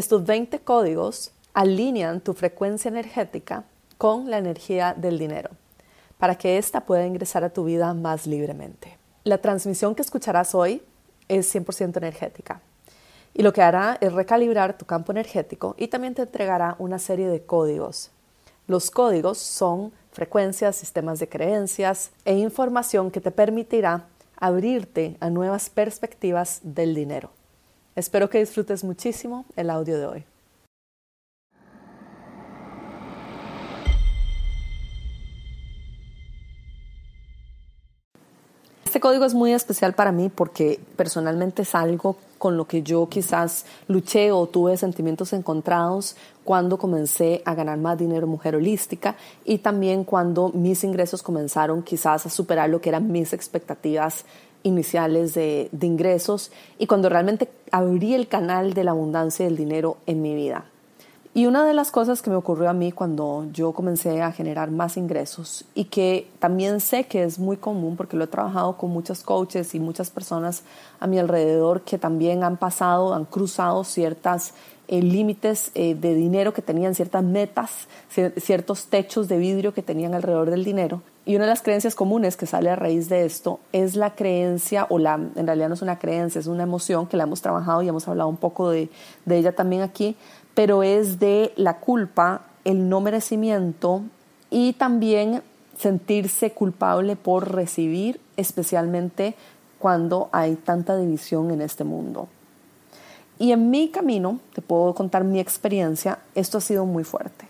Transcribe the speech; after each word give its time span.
Estos 0.00 0.24
20 0.24 0.60
códigos 0.60 1.30
alinean 1.52 2.22
tu 2.22 2.32
frecuencia 2.32 2.88
energética 2.88 3.64
con 3.98 4.30
la 4.30 4.38
energía 4.38 4.94
del 4.96 5.18
dinero 5.18 5.50
para 6.16 6.38
que 6.38 6.56
ésta 6.56 6.86
pueda 6.86 7.06
ingresar 7.06 7.44
a 7.44 7.50
tu 7.50 7.64
vida 7.64 7.92
más 7.92 8.26
libremente. 8.26 8.96
La 9.24 9.36
transmisión 9.42 9.94
que 9.94 10.00
escucharás 10.00 10.54
hoy 10.54 10.82
es 11.28 11.54
100% 11.54 11.98
energética 11.98 12.62
y 13.34 13.42
lo 13.42 13.52
que 13.52 13.60
hará 13.60 13.98
es 14.00 14.14
recalibrar 14.14 14.78
tu 14.78 14.86
campo 14.86 15.12
energético 15.12 15.74
y 15.76 15.88
también 15.88 16.14
te 16.14 16.22
entregará 16.22 16.76
una 16.78 16.98
serie 16.98 17.28
de 17.28 17.44
códigos. 17.44 18.10
Los 18.68 18.90
códigos 18.90 19.36
son 19.36 19.92
frecuencias, 20.12 20.76
sistemas 20.76 21.18
de 21.18 21.28
creencias 21.28 22.10
e 22.24 22.38
información 22.38 23.10
que 23.10 23.20
te 23.20 23.32
permitirá 23.32 24.06
abrirte 24.36 25.18
a 25.20 25.28
nuevas 25.28 25.68
perspectivas 25.68 26.60
del 26.62 26.94
dinero. 26.94 27.32
Espero 28.00 28.30
que 28.30 28.38
disfrutes 28.38 28.82
muchísimo 28.82 29.44
el 29.56 29.68
audio 29.68 29.98
de 29.98 30.06
hoy. 30.06 30.24
Este 38.90 38.98
código 38.98 39.24
es 39.24 39.34
muy 39.34 39.52
especial 39.52 39.92
para 39.92 40.10
mí 40.10 40.32
porque 40.34 40.80
personalmente 40.96 41.62
es 41.62 41.76
algo 41.76 42.16
con 42.38 42.56
lo 42.56 42.66
que 42.66 42.82
yo 42.82 43.08
quizás 43.08 43.64
luché 43.86 44.32
o 44.32 44.48
tuve 44.48 44.76
sentimientos 44.76 45.32
encontrados 45.32 46.16
cuando 46.42 46.76
comencé 46.76 47.40
a 47.44 47.54
ganar 47.54 47.78
más 47.78 47.96
dinero 47.96 48.26
mujer 48.26 48.56
holística 48.56 49.14
y 49.44 49.58
también 49.58 50.02
cuando 50.02 50.48
mis 50.48 50.82
ingresos 50.82 51.22
comenzaron 51.22 51.84
quizás 51.84 52.26
a 52.26 52.30
superar 52.30 52.68
lo 52.68 52.80
que 52.80 52.88
eran 52.88 53.12
mis 53.12 53.32
expectativas 53.32 54.24
iniciales 54.64 55.34
de, 55.34 55.68
de 55.70 55.86
ingresos 55.86 56.50
y 56.76 56.88
cuando 56.88 57.08
realmente 57.08 57.48
abrí 57.70 58.14
el 58.14 58.26
canal 58.26 58.74
de 58.74 58.82
la 58.82 58.90
abundancia 58.90 59.44
del 59.44 59.56
dinero 59.56 59.98
en 60.06 60.20
mi 60.20 60.34
vida. 60.34 60.64
Y 61.32 61.46
una 61.46 61.64
de 61.64 61.74
las 61.74 61.92
cosas 61.92 62.22
que 62.22 62.30
me 62.30 62.34
ocurrió 62.34 62.68
a 62.68 62.72
mí 62.72 62.90
cuando 62.90 63.46
yo 63.52 63.72
comencé 63.72 64.20
a 64.20 64.32
generar 64.32 64.72
más 64.72 64.96
ingresos 64.96 65.64
y 65.76 65.84
que 65.84 66.28
también 66.40 66.80
sé 66.80 67.04
que 67.04 67.22
es 67.22 67.38
muy 67.38 67.56
común 67.56 67.94
porque 67.96 68.16
lo 68.16 68.24
he 68.24 68.26
trabajado 68.26 68.76
con 68.76 68.90
muchos 68.90 69.22
coaches 69.22 69.76
y 69.76 69.80
muchas 69.80 70.10
personas 70.10 70.64
a 70.98 71.06
mi 71.06 71.20
alrededor 71.20 71.82
que 71.82 71.98
también 71.98 72.42
han 72.42 72.56
pasado, 72.56 73.14
han 73.14 73.26
cruzado 73.26 73.84
ciertas 73.84 74.54
eh, 74.88 75.02
límites 75.02 75.70
eh, 75.76 75.94
de 75.94 76.16
dinero 76.16 76.52
que 76.52 76.62
tenían, 76.62 76.96
ciertas 76.96 77.22
metas, 77.22 77.86
ciertos 78.38 78.86
techos 78.86 79.28
de 79.28 79.38
vidrio 79.38 79.72
que 79.72 79.82
tenían 79.82 80.14
alrededor 80.14 80.50
del 80.50 80.64
dinero. 80.64 81.00
Y 81.24 81.36
una 81.36 81.44
de 81.44 81.50
las 81.50 81.62
creencias 81.62 81.94
comunes 81.94 82.36
que 82.36 82.46
sale 82.46 82.70
a 82.70 82.74
raíz 82.76 83.08
de 83.08 83.24
esto 83.24 83.60
es 83.72 83.94
la 83.94 84.16
creencia, 84.16 84.86
o 84.88 84.98
la, 84.98 85.14
en 85.14 85.46
realidad 85.46 85.68
no 85.68 85.74
es 85.74 85.82
una 85.82 86.00
creencia, 86.00 86.40
es 86.40 86.48
una 86.48 86.64
emoción 86.64 87.06
que 87.06 87.16
la 87.16 87.22
hemos 87.22 87.40
trabajado 87.40 87.82
y 87.82 87.88
hemos 87.88 88.08
hablado 88.08 88.28
un 88.28 88.36
poco 88.36 88.68
de, 88.70 88.88
de 89.26 89.38
ella 89.38 89.54
también 89.54 89.82
aquí, 89.82 90.16
pero 90.60 90.82
es 90.82 91.18
de 91.18 91.54
la 91.56 91.78
culpa, 91.78 92.42
el 92.66 92.90
no 92.90 93.00
merecimiento 93.00 94.02
y 94.50 94.74
también 94.74 95.42
sentirse 95.78 96.52
culpable 96.52 97.16
por 97.16 97.54
recibir, 97.54 98.20
especialmente 98.36 99.36
cuando 99.78 100.28
hay 100.32 100.56
tanta 100.56 100.98
división 100.98 101.50
en 101.50 101.62
este 101.62 101.84
mundo. 101.84 102.28
Y 103.38 103.52
en 103.52 103.70
mi 103.70 103.88
camino, 103.88 104.38
te 104.52 104.60
puedo 104.60 104.94
contar 104.94 105.24
mi 105.24 105.40
experiencia, 105.40 106.18
esto 106.34 106.58
ha 106.58 106.60
sido 106.60 106.84
muy 106.84 107.04
fuerte, 107.04 107.46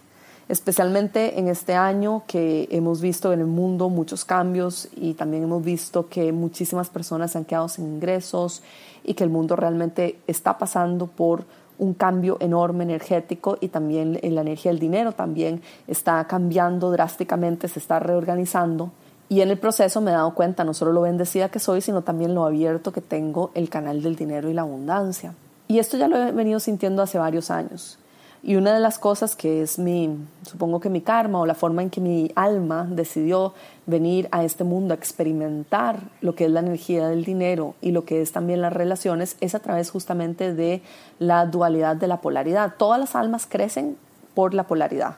especialmente 0.49 1.41
en 1.41 1.49
este 1.49 1.75
año 1.75 2.23
que 2.29 2.69
hemos 2.71 3.01
visto 3.01 3.33
en 3.33 3.41
el 3.41 3.47
mundo 3.47 3.89
muchos 3.89 4.25
cambios 4.25 4.89
y 4.95 5.15
también 5.15 5.43
hemos 5.43 5.65
visto 5.65 6.09
que 6.09 6.31
muchísimas 6.31 6.91
personas 6.91 7.33
se 7.33 7.39
han 7.39 7.45
quedado 7.45 7.69
sin 7.69 7.87
ingresos 7.87 8.63
y 9.03 9.15
que 9.15 9.25
el 9.25 9.31
mundo 9.31 9.57
realmente 9.57 10.21
está 10.29 10.59
pasando 10.59 11.09
por 11.09 11.45
un 11.81 11.95
cambio 11.95 12.37
enorme 12.41 12.85
energético 12.85 13.57
y 13.61 13.69
también 13.69 14.21
la 14.23 14.43
energía 14.43 14.71
del 14.71 14.79
dinero 14.79 15.13
también 15.13 15.63
está 15.89 16.25
cambiando 16.27 16.91
drásticamente, 16.91 17.69
se 17.69 17.79
está 17.79 17.99
reorganizando. 17.99 18.93
Y 19.31 19.41
en 19.41 19.51
el 19.51 19.59
proceso 19.59 20.01
me 20.01 20.11
he 20.11 20.15
dado 20.15 20.35
cuenta 20.35 20.63
no 20.63 20.75
solo 20.75 20.93
lo 20.93 21.03
bendecida 21.03 21.49
que 21.49 21.59
soy, 21.59 21.81
sino 21.81 22.03
también 22.03 22.35
lo 22.35 22.45
abierto 22.45 22.93
que 22.93 23.01
tengo 23.01 23.51
el 23.55 23.71
canal 23.71 24.03
del 24.03 24.15
dinero 24.15 24.51
y 24.51 24.55
la 24.55 24.63
abundancia. 24.63 25.35
Y 25.69 25.79
esto 25.79 25.97
ya 25.97 26.07
lo 26.07 26.17
he 26.17 26.33
venido 26.33 26.61
sintiendo 26.61 27.01
hace 27.01 27.19
varios 27.19 27.51
años. 27.51 27.99
Y 28.43 28.57
una 28.57 28.73
de 28.73 28.81
las 28.81 28.99
cosas 28.99 29.37
que 29.37 29.61
es 29.61 29.79
mi, 29.79 30.17
supongo 30.49 30.81
que 30.81 30.89
mi 30.89 31.03
karma 31.03 31.41
o 31.41 31.47
la 31.47 31.55
forma 31.55 31.83
en 31.83 31.91
que 31.91 32.01
mi 32.01 32.33
alma 32.35 32.87
decidió 32.89 33.53
venir 33.85 34.29
a 34.33 34.45
este 34.45 34.65
mundo 34.65 34.95
a 34.95 34.97
experimentar 34.97 36.01
lo 36.23 36.35
que 36.35 36.47
es 36.47 36.51
la 36.51 36.61
energía 36.61 37.09
del 37.09 37.25
dinero 37.25 37.75
y 37.83 37.91
lo 37.91 38.07
que 38.07 38.23
es 38.23 38.33
también 38.33 38.63
las 38.63 38.73
relaciones, 38.73 39.37
es 39.41 39.55
a 39.55 39.61
través 39.61 39.91
justamente 39.91 40.55
de 40.55 40.81
la 41.19 41.45
dualidad 41.45 41.97
de 41.97 42.07
la 42.07 42.23
polaridad. 42.23 42.75
Todas 42.79 42.99
las 42.99 43.15
almas 43.15 43.47
crecen 43.47 43.99
por 44.35 44.55
la 44.55 44.65
polaridad. 44.67 45.17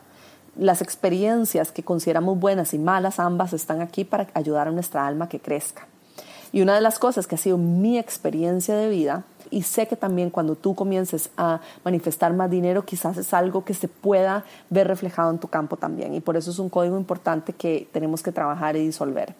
Las 0.56 0.82
experiencias 0.82 1.70
que 1.70 1.84
consideramos 1.84 2.40
buenas 2.40 2.74
y 2.74 2.78
malas, 2.78 3.20
ambas 3.20 3.52
están 3.52 3.80
aquí 3.80 4.04
para 4.04 4.26
ayudar 4.34 4.66
a 4.66 4.72
nuestra 4.72 5.06
alma 5.06 5.28
que 5.28 5.38
crezca. 5.38 5.86
Y 6.52 6.60
una 6.60 6.74
de 6.74 6.82
las 6.82 6.98
cosas 6.98 7.26
que 7.26 7.36
ha 7.36 7.38
sido 7.38 7.56
mi 7.56 7.98
experiencia 7.98 8.74
de 8.74 8.90
vida 8.90 9.24
y 9.52 9.62
sé 9.62 9.86
que 9.86 9.96
también 9.96 10.30
cuando 10.30 10.56
tú 10.56 10.74
comiences 10.74 11.30
a 11.36 11.60
manifestar 11.84 12.32
más 12.32 12.50
dinero, 12.50 12.84
quizás 12.84 13.18
es 13.18 13.32
algo 13.34 13.64
que 13.64 13.74
se 13.74 13.86
pueda 13.86 14.44
ver 14.70 14.88
reflejado 14.88 15.30
en 15.30 15.38
tu 15.38 15.48
campo 15.48 15.76
también. 15.76 16.14
Y 16.14 16.20
por 16.20 16.36
eso 16.36 16.50
es 16.50 16.58
un 16.58 16.70
código 16.70 16.96
importante 16.96 17.52
que 17.52 17.86
tenemos 17.92 18.22
que 18.22 18.32
trabajar 18.32 18.76
y 18.76 18.86
disolver. 18.86 19.34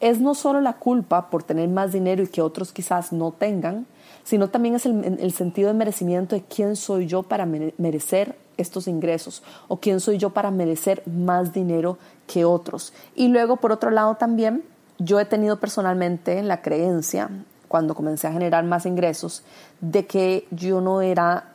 Es 0.00 0.20
no 0.20 0.34
solo 0.34 0.60
la 0.60 0.74
culpa 0.74 1.28
por 1.28 1.42
tener 1.42 1.68
más 1.68 1.92
dinero 1.92 2.22
y 2.22 2.28
que 2.28 2.40
otros 2.40 2.72
quizás 2.72 3.12
no 3.12 3.32
tengan, 3.32 3.86
sino 4.22 4.48
también 4.48 4.76
es 4.76 4.86
el, 4.86 5.32
sentido 5.32 5.68
de 5.68 5.74
merecimiento 5.74 6.36
de 6.36 6.42
quién 6.42 6.76
soy 6.76 7.06
yo 7.06 7.24
para 7.24 7.44
merecer 7.44 8.36
estos 8.56 8.86
ingresos 8.86 9.42
o 9.66 9.78
quién 9.78 10.00
soy 10.00 10.18
yo 10.18 10.30
para 10.30 10.50
merecer 10.50 11.02
más 11.06 11.52
dinero 11.52 11.98
que 12.26 12.44
otros. 12.44 12.92
Y 13.16 13.28
luego, 13.28 13.56
por 13.56 13.72
otro 13.72 13.90
lado, 13.90 14.14
también 14.14 14.62
yo 14.98 15.18
he 15.18 15.24
tenido 15.24 15.58
personalmente 15.58 16.42
la 16.42 16.62
creencia 16.62 17.30
cuando 17.68 17.94
comencé 17.94 18.26
a 18.26 18.32
generar 18.32 18.64
más 18.64 18.86
ingresos, 18.86 19.42
de 19.80 20.06
que 20.06 20.46
yo 20.50 20.80
no 20.80 21.02
era 21.02 21.52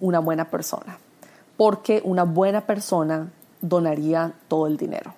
una 0.00 0.20
buena 0.20 0.46
persona, 0.50 0.98
porque 1.56 2.00
una 2.04 2.24
buena 2.24 2.62
persona 2.62 3.28
donaría 3.60 4.32
todo 4.48 4.66
el 4.66 4.76
dinero 4.76 5.14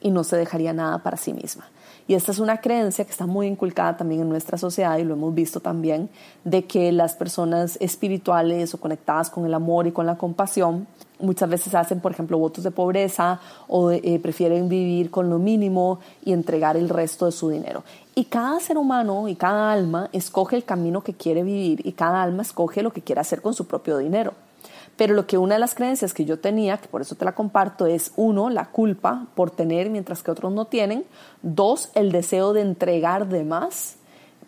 y 0.00 0.10
no 0.10 0.24
se 0.24 0.36
dejaría 0.36 0.72
nada 0.72 0.98
para 0.98 1.16
sí 1.16 1.32
misma. 1.32 1.68
Y 2.06 2.14
esta 2.14 2.32
es 2.32 2.38
una 2.38 2.62
creencia 2.62 3.04
que 3.04 3.10
está 3.10 3.26
muy 3.26 3.46
inculcada 3.46 3.98
también 3.98 4.22
en 4.22 4.30
nuestra 4.30 4.56
sociedad 4.56 4.96
y 4.96 5.04
lo 5.04 5.14
hemos 5.14 5.34
visto 5.34 5.60
también, 5.60 6.08
de 6.42 6.64
que 6.64 6.90
las 6.90 7.14
personas 7.14 7.76
espirituales 7.80 8.72
o 8.72 8.80
conectadas 8.80 9.28
con 9.28 9.44
el 9.44 9.52
amor 9.52 9.86
y 9.86 9.92
con 9.92 10.06
la 10.06 10.16
compasión 10.16 10.86
muchas 11.20 11.48
veces 11.48 11.74
hacen, 11.74 12.00
por 12.00 12.12
ejemplo, 12.12 12.38
votos 12.38 12.64
de 12.64 12.70
pobreza 12.70 13.40
o 13.66 13.90
eh, 13.90 14.18
prefieren 14.22 14.68
vivir 14.68 15.10
con 15.10 15.28
lo 15.30 15.38
mínimo 15.38 16.00
y 16.24 16.32
entregar 16.32 16.76
el 16.76 16.88
resto 16.88 17.26
de 17.26 17.32
su 17.32 17.50
dinero. 17.50 17.84
Y 18.14 18.24
cada 18.24 18.58
ser 18.60 18.78
humano 18.78 19.28
y 19.28 19.36
cada 19.36 19.72
alma 19.72 20.08
escoge 20.12 20.56
el 20.56 20.64
camino 20.64 21.02
que 21.02 21.14
quiere 21.14 21.42
vivir 21.42 21.86
y 21.86 21.92
cada 21.92 22.22
alma 22.22 22.42
escoge 22.42 22.82
lo 22.82 22.92
que 22.92 23.02
quiere 23.02 23.20
hacer 23.20 23.42
con 23.42 23.54
su 23.54 23.66
propio 23.66 23.98
dinero. 23.98 24.32
Pero 24.96 25.14
lo 25.14 25.28
que 25.28 25.38
una 25.38 25.54
de 25.54 25.60
las 25.60 25.76
creencias 25.76 26.12
que 26.12 26.24
yo 26.24 26.40
tenía, 26.40 26.78
que 26.78 26.88
por 26.88 27.00
eso 27.00 27.14
te 27.14 27.24
la 27.24 27.32
comparto, 27.32 27.86
es 27.86 28.10
uno, 28.16 28.50
la 28.50 28.66
culpa 28.66 29.26
por 29.36 29.52
tener 29.52 29.90
mientras 29.90 30.24
que 30.24 30.32
otros 30.32 30.52
no 30.52 30.64
tienen. 30.64 31.04
Dos, 31.42 31.90
el 31.94 32.10
deseo 32.10 32.52
de 32.52 32.62
entregar 32.62 33.28
de 33.28 33.44
más. 33.44 33.94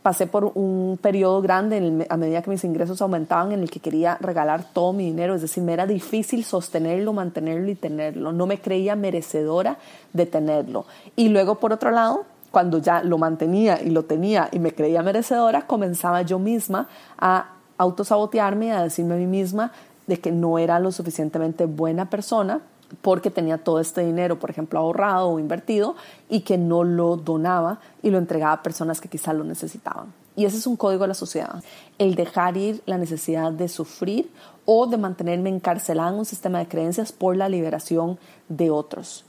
Pasé 0.03 0.27
por 0.27 0.53
un 0.55 0.99
periodo 1.01 1.43
grande 1.43 2.07
a 2.09 2.17
medida 2.17 2.41
que 2.41 2.49
mis 2.49 2.65
ingresos 2.65 3.03
aumentaban 3.03 3.53
en 3.53 3.61
el 3.61 3.71
que 3.71 3.81
quería 3.81 4.17
regalar 4.19 4.65
todo 4.73 4.95
mi 4.95 5.05
dinero. 5.05 5.35
Es 5.35 5.43
decir, 5.43 5.63
me 5.63 5.75
era 5.75 5.87
difícil 5.87 6.43
sostenerlo, 6.43 7.13
mantenerlo 7.13 7.71
y 7.71 7.75
tenerlo. 7.75 8.33
No 8.33 8.47
me 8.47 8.59
creía 8.61 8.97
merecedora 8.97 9.77
de 10.15 10.25
tenerlo. 10.25 10.87
Y 11.17 11.29
luego, 11.29 11.57
por 11.57 11.75
otro 11.75 11.91
lado, 11.91 12.25
cuando 12.51 12.79
ya 12.79 13.03
lo 13.03 13.19
mantenía 13.19 13.81
y 13.83 13.91
lo 13.91 14.05
tenía 14.05 14.49
y 14.53 14.59
me 14.59 14.73
creía 14.73 15.03
merecedora, 15.03 15.67
comenzaba 15.67 16.23
yo 16.23 16.39
misma 16.39 16.89
a 17.19 17.53
autosabotearme, 17.77 18.73
a 18.73 18.83
decirme 18.83 19.15
a 19.15 19.19
mí 19.19 19.27
misma 19.27 19.73
de 20.07 20.19
que 20.19 20.33
no 20.33 20.59
era 20.59 20.81
lo 20.81 20.93
suficientemente 20.93 21.67
buena 21.67 22.09
persona 22.09 22.63
porque 23.03 23.31
tenía 23.31 23.59
todo 23.59 23.81
este 23.81 24.05
dinero, 24.05 24.39
por 24.39 24.51
ejemplo, 24.51 24.79
ahorrado 24.79 25.29
o 25.29 25.39
invertido 25.39 25.97
y 26.29 26.41
que 26.41 26.59
no 26.59 26.85
lo 26.85 27.17
donaba 27.17 27.81
y 28.03 28.11
lo 28.11 28.19
entregaba 28.19 28.53
a 28.53 28.63
personas 28.63 29.01
que 29.01 29.09
quizás 29.09 29.35
lo 29.35 29.45
necesitaban. 29.45 30.13
Y 30.37 30.45
ese 30.45 30.57
es 30.57 30.67
un 30.67 30.77
código 30.77 31.03
de 31.03 31.09
la 31.09 31.15
sociedad, 31.15 31.63
el 31.99 32.15
dejar 32.15 32.57
ir 32.57 32.83
la 32.87 32.99
necesidad 32.99 33.53
de 33.53 33.69
sufrir 33.69 34.31
o 34.65 34.87
de 34.87 34.97
mantenerme 34.97 35.51
encarcelada 35.51 36.11
en 36.11 36.19
un 36.19 36.25
sistema 36.25 36.59
de 36.61 36.69
creencias 36.69 37.13
por 37.13 37.37
la 37.37 37.49
liberación 37.49 38.19
de 38.49 38.71
otros. 38.71 39.25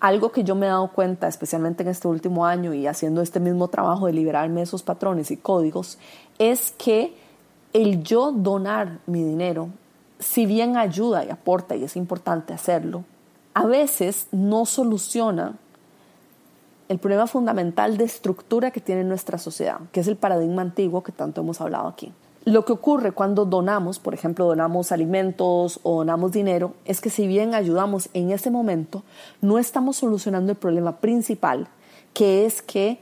Algo 0.00 0.32
que 0.32 0.44
yo 0.44 0.54
me 0.54 0.66
he 0.66 0.68
dado 0.68 0.92
cuenta, 0.92 1.28
especialmente 1.28 1.82
en 1.82 1.88
este 1.88 2.08
último 2.08 2.44
año 2.44 2.74
y 2.74 2.86
haciendo 2.86 3.22
este 3.22 3.40
mismo 3.40 3.68
trabajo 3.68 4.06
de 4.06 4.12
liberarme 4.12 4.56
de 4.56 4.64
esos 4.64 4.82
patrones 4.82 5.30
y 5.30 5.38
códigos, 5.38 5.98
es 6.38 6.72
que 6.72 7.16
el 7.72 8.02
yo 8.02 8.30
donar 8.30 8.98
mi 9.06 9.24
dinero, 9.24 9.70
si 10.24 10.46
bien 10.46 10.76
ayuda 10.76 11.24
y 11.24 11.30
aporta 11.30 11.76
y 11.76 11.84
es 11.84 11.96
importante 11.96 12.54
hacerlo, 12.54 13.04
a 13.52 13.66
veces 13.66 14.26
no 14.32 14.64
soluciona 14.64 15.54
el 16.88 16.98
problema 16.98 17.26
fundamental 17.26 17.96
de 17.96 18.04
estructura 18.04 18.70
que 18.70 18.80
tiene 18.80 19.04
nuestra 19.04 19.38
sociedad, 19.38 19.80
que 19.92 20.00
es 20.00 20.08
el 20.08 20.16
paradigma 20.16 20.62
antiguo 20.62 21.02
que 21.02 21.12
tanto 21.12 21.42
hemos 21.42 21.60
hablado 21.60 21.88
aquí. 21.88 22.12
Lo 22.46 22.64
que 22.64 22.72
ocurre 22.72 23.12
cuando 23.12 23.44
donamos, 23.44 23.98
por 23.98 24.12
ejemplo, 24.14 24.46
donamos 24.46 24.92
alimentos 24.92 25.80
o 25.82 25.98
donamos 25.98 26.32
dinero, 26.32 26.74
es 26.84 27.00
que 27.00 27.10
si 27.10 27.26
bien 27.26 27.54
ayudamos 27.54 28.08
en 28.12 28.30
ese 28.30 28.50
momento, 28.50 29.02
no 29.40 29.58
estamos 29.58 29.96
solucionando 29.96 30.52
el 30.52 30.58
problema 30.58 30.96
principal, 30.96 31.68
que 32.12 32.44
es 32.44 32.60
que 32.60 32.98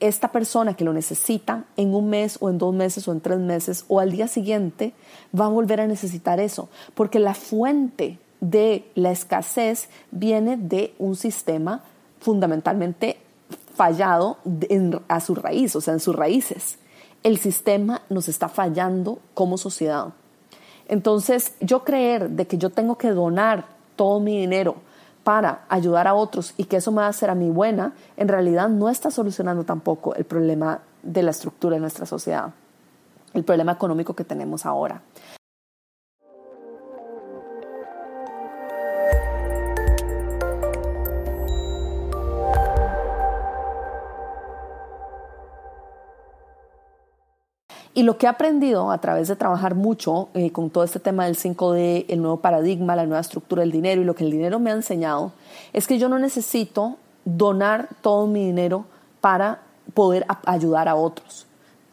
esta 0.00 0.32
persona 0.32 0.74
que 0.74 0.84
lo 0.84 0.92
necesita 0.92 1.64
en 1.76 1.94
un 1.94 2.10
mes 2.10 2.38
o 2.40 2.50
en 2.50 2.58
dos 2.58 2.74
meses 2.74 3.08
o 3.08 3.12
en 3.12 3.20
tres 3.20 3.38
meses 3.38 3.84
o 3.88 4.00
al 4.00 4.12
día 4.12 4.28
siguiente 4.28 4.92
va 5.38 5.46
a 5.46 5.50
volver 5.50 5.80
a 5.80 5.86
necesitar 5.86 6.40
eso, 6.40 6.68
porque 6.94 7.18
la 7.18 7.34
fuente 7.34 8.18
de 8.40 8.84
la 8.94 9.10
escasez 9.10 9.88
viene 10.10 10.56
de 10.56 10.94
un 10.98 11.16
sistema 11.16 11.82
fundamentalmente 12.20 13.18
fallado 13.74 14.38
a 15.08 15.20
su 15.20 15.34
raíz, 15.34 15.76
o 15.76 15.80
sea, 15.80 15.94
en 15.94 16.00
sus 16.00 16.14
raíces 16.14 16.78
el 17.26 17.38
sistema 17.38 18.02
nos 18.08 18.28
está 18.28 18.48
fallando 18.48 19.18
como 19.34 19.58
sociedad. 19.58 20.14
Entonces, 20.86 21.54
yo 21.60 21.82
creer 21.82 22.30
de 22.30 22.46
que 22.46 22.56
yo 22.56 22.70
tengo 22.70 22.96
que 22.96 23.10
donar 23.10 23.66
todo 23.96 24.20
mi 24.20 24.38
dinero 24.38 24.76
para 25.26 25.62
ayudar 25.68 26.06
a 26.06 26.14
otros 26.14 26.54
y 26.56 26.66
que 26.66 26.76
eso 26.76 26.92
me 26.92 26.98
va 26.98 27.06
a 27.06 27.08
hacer 27.08 27.30
a 27.30 27.34
mí 27.34 27.50
buena, 27.50 27.94
en 28.16 28.28
realidad 28.28 28.68
no 28.68 28.88
está 28.88 29.10
solucionando 29.10 29.64
tampoco 29.64 30.14
el 30.14 30.24
problema 30.24 30.82
de 31.02 31.24
la 31.24 31.32
estructura 31.32 31.74
de 31.74 31.80
nuestra 31.80 32.06
sociedad, 32.06 32.52
el 33.34 33.42
problema 33.42 33.72
económico 33.72 34.14
que 34.14 34.22
tenemos 34.22 34.64
ahora. 34.64 35.02
Y 47.96 48.02
lo 48.02 48.18
que 48.18 48.26
he 48.26 48.28
aprendido 48.28 48.90
a 48.90 48.98
través 48.98 49.26
de 49.26 49.36
trabajar 49.36 49.74
mucho 49.74 50.28
eh, 50.34 50.52
con 50.52 50.68
todo 50.68 50.84
este 50.84 51.00
tema 51.00 51.24
del 51.24 51.34
5D, 51.34 52.04
el 52.08 52.20
nuevo 52.20 52.36
paradigma, 52.42 52.94
la 52.94 53.06
nueva 53.06 53.22
estructura 53.22 53.60
del 53.60 53.72
dinero 53.72 54.02
y 54.02 54.04
lo 54.04 54.14
que 54.14 54.22
el 54.22 54.30
dinero 54.30 54.58
me 54.58 54.70
ha 54.70 54.74
enseñado, 54.74 55.32
es 55.72 55.86
que 55.86 55.98
yo 55.98 56.10
no 56.10 56.18
necesito 56.18 56.98
donar 57.24 57.88
todo 58.02 58.26
mi 58.26 58.44
dinero 58.44 58.84
para 59.22 59.62
poder 59.94 60.26
ayudar 60.44 60.88
a 60.88 60.94
otros. 60.94 61.46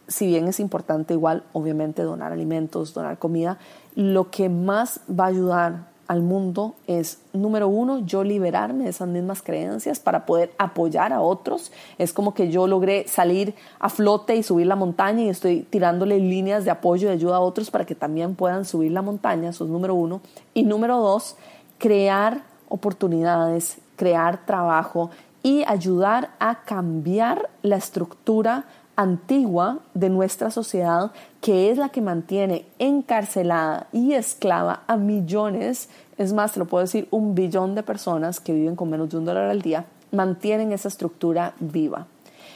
Si 0.09 0.27
bien 0.27 0.45
es 0.49 0.59
importante 0.59 1.13
igual, 1.13 1.43
obviamente, 1.53 2.01
donar 2.01 2.33
alimentos, 2.33 2.93
donar 2.93 3.17
comida, 3.17 3.57
lo 3.95 4.29
que 4.29 4.49
más 4.49 4.99
va 5.09 5.23
a 5.23 5.27
ayudar 5.27 5.92
al 6.07 6.21
mundo 6.21 6.75
es, 6.87 7.19
número 7.31 7.67
uno, 7.67 7.99
yo 7.99 8.23
liberarme 8.23 8.83
de 8.85 8.89
esas 8.89 9.07
mismas 9.07 9.41
creencias 9.41 9.99
para 9.99 10.25
poder 10.25 10.51
apoyar 10.57 11.13
a 11.13 11.21
otros. 11.21 11.71
Es 11.97 12.13
como 12.13 12.33
que 12.33 12.51
yo 12.51 12.67
logré 12.67 13.07
salir 13.07 13.55
a 13.79 13.89
flote 13.89 14.35
y 14.35 14.43
subir 14.43 14.67
la 14.67 14.75
montaña 14.75 15.23
y 15.23 15.29
estoy 15.29 15.61
tirándole 15.61 16.19
líneas 16.19 16.65
de 16.65 16.71
apoyo 16.71 17.09
y 17.09 17.11
ayuda 17.11 17.37
a 17.37 17.39
otros 17.39 17.71
para 17.71 17.85
que 17.85 17.95
también 17.95 18.35
puedan 18.35 18.65
subir 18.65 18.91
la 18.91 19.01
montaña, 19.01 19.49
eso 19.49 19.63
es 19.63 19.69
número 19.69 19.95
uno. 19.95 20.21
Y 20.53 20.63
número 20.63 20.97
dos, 20.97 21.37
crear 21.77 22.43
oportunidades, 22.67 23.77
crear 23.95 24.45
trabajo 24.45 25.09
y 25.41 25.63
ayudar 25.67 26.31
a 26.39 26.63
cambiar 26.63 27.49
la 27.61 27.75
estructura 27.75 28.65
antigua 28.95 29.79
de 29.93 30.09
nuestra 30.09 30.51
sociedad 30.51 31.11
que 31.41 31.69
es 31.71 31.77
la 31.77 31.89
que 31.89 32.01
mantiene 32.01 32.65
encarcelada 32.79 33.87
y 33.91 34.13
esclava 34.13 34.83
a 34.87 34.97
millones, 34.97 35.89
es 36.17 36.33
más, 36.33 36.53
te 36.53 36.59
lo 36.59 36.65
puedo 36.65 36.83
decir, 36.83 37.07
un 37.11 37.35
billón 37.35 37.75
de 37.75 37.83
personas 37.83 38.39
que 38.39 38.53
viven 38.53 38.75
con 38.75 38.89
menos 38.89 39.09
de 39.09 39.17
un 39.17 39.25
dólar 39.25 39.49
al 39.49 39.61
día, 39.61 39.85
mantienen 40.11 40.71
esa 40.71 40.87
estructura 40.87 41.53
viva. 41.59 42.07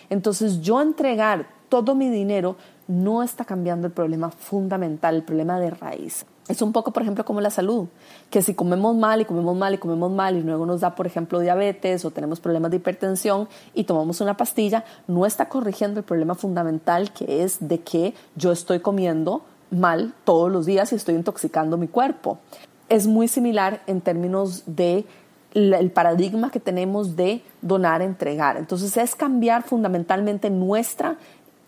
Entonces 0.10 0.62
yo 0.62 0.82
entregar 0.82 1.48
todo 1.70 1.96
mi 1.96 2.10
dinero 2.10 2.56
no 2.88 3.24
está 3.24 3.44
cambiando 3.44 3.88
el 3.88 3.94
problema 3.94 4.30
fundamental, 4.30 5.16
el 5.16 5.24
problema 5.24 5.60
de 5.60 5.72
raíz. 5.72 6.26
Es 6.50 6.62
un 6.62 6.72
poco, 6.72 6.92
por 6.92 7.04
ejemplo, 7.04 7.26
como 7.26 7.42
la 7.42 7.50
salud, 7.50 7.88
que 8.30 8.42
si 8.42 8.54
comemos 8.54 8.96
mal 8.96 9.20
y 9.20 9.26
comemos 9.26 9.56
mal 9.56 9.74
y 9.74 9.78
comemos 9.78 10.12
mal 10.12 10.38
y 10.38 10.42
luego 10.42 10.66
nos 10.66 10.82
da, 10.82 10.96
por 10.96 11.06
ejemplo, 11.06 11.40
diabetes 11.40 12.06
o 12.06 12.12
tenemos 12.12 12.40
problemas 12.40 12.72
de 12.72 12.78
hipertensión 12.78 13.50
y 13.74 13.84
tomamos 13.84 14.22
una 14.22 14.38
pastilla, 14.38 14.86
no 15.08 15.26
está 15.26 15.50
corrigiendo 15.50 16.00
el 16.00 16.06
problema 16.06 16.36
fundamental 16.36 17.12
que 17.12 17.44
es 17.44 17.58
de 17.60 17.80
que 17.80 18.14
yo 18.36 18.52
estoy 18.52 18.80
comiendo 18.80 19.44
mal 19.72 20.14
todos 20.24 20.50
los 20.52 20.66
días 20.66 20.92
y 20.94 20.96
estoy 20.96 21.16
intoxicando 21.16 21.78
mi 21.78 21.88
cuerpo. 21.88 22.40
Es 22.88 23.08
muy 23.08 23.28
similar 23.28 23.82
en 23.86 24.00
términos 24.00 24.64
de 24.66 25.06
el 25.54 25.92
paradigma 25.92 26.52
que 26.52 26.60
tenemos 26.60 27.16
de 27.16 27.42
donar, 27.62 28.02
entregar. 28.02 28.58
Entonces 28.58 28.96
es 28.96 29.16
cambiar 29.16 29.64
fundamentalmente 29.64 30.50
nuestro 30.50 31.16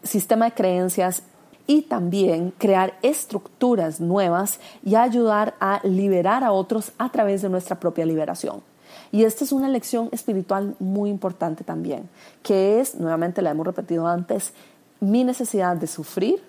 sistema 0.03 0.45
de 0.45 0.51
creencias, 0.51 1.23
y 1.69 1.83
también 1.83 2.51
crear 2.57 2.98
estructuras 3.04 4.01
nuevas 4.01 4.60
y 4.83 4.95
ayudar 4.95 5.54
a 5.60 5.80
liberar 5.83 6.44
a 6.44 6.51
otros 6.51 6.94
a 6.98 7.12
través 7.12 7.44
de 7.44 7.50
nuestra 7.50 7.80
propia 7.80 8.07
liberación. 8.07 8.63
Y 9.12 9.24
esta 9.24 9.44
es 9.44 9.51
una 9.51 9.69
lección 9.69 10.10
espiritual 10.12 10.75
muy 10.80 11.12
importante 11.12 11.63
también, 11.63 12.10
que 12.42 12.80
es, 12.80 12.95
nuevamente 12.95 13.44
la 13.44 13.51
hemos 13.51 13.68
repetido 13.68 14.07
antes, 14.07 14.51
mi 15.00 15.24
necesidad 15.24 15.77
de 15.77 15.86
sufrir 15.86 16.42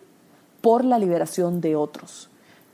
por 0.63 0.87
la 0.87 0.99
liberación 0.99 1.61
de 1.61 1.77
otros. 1.77 2.30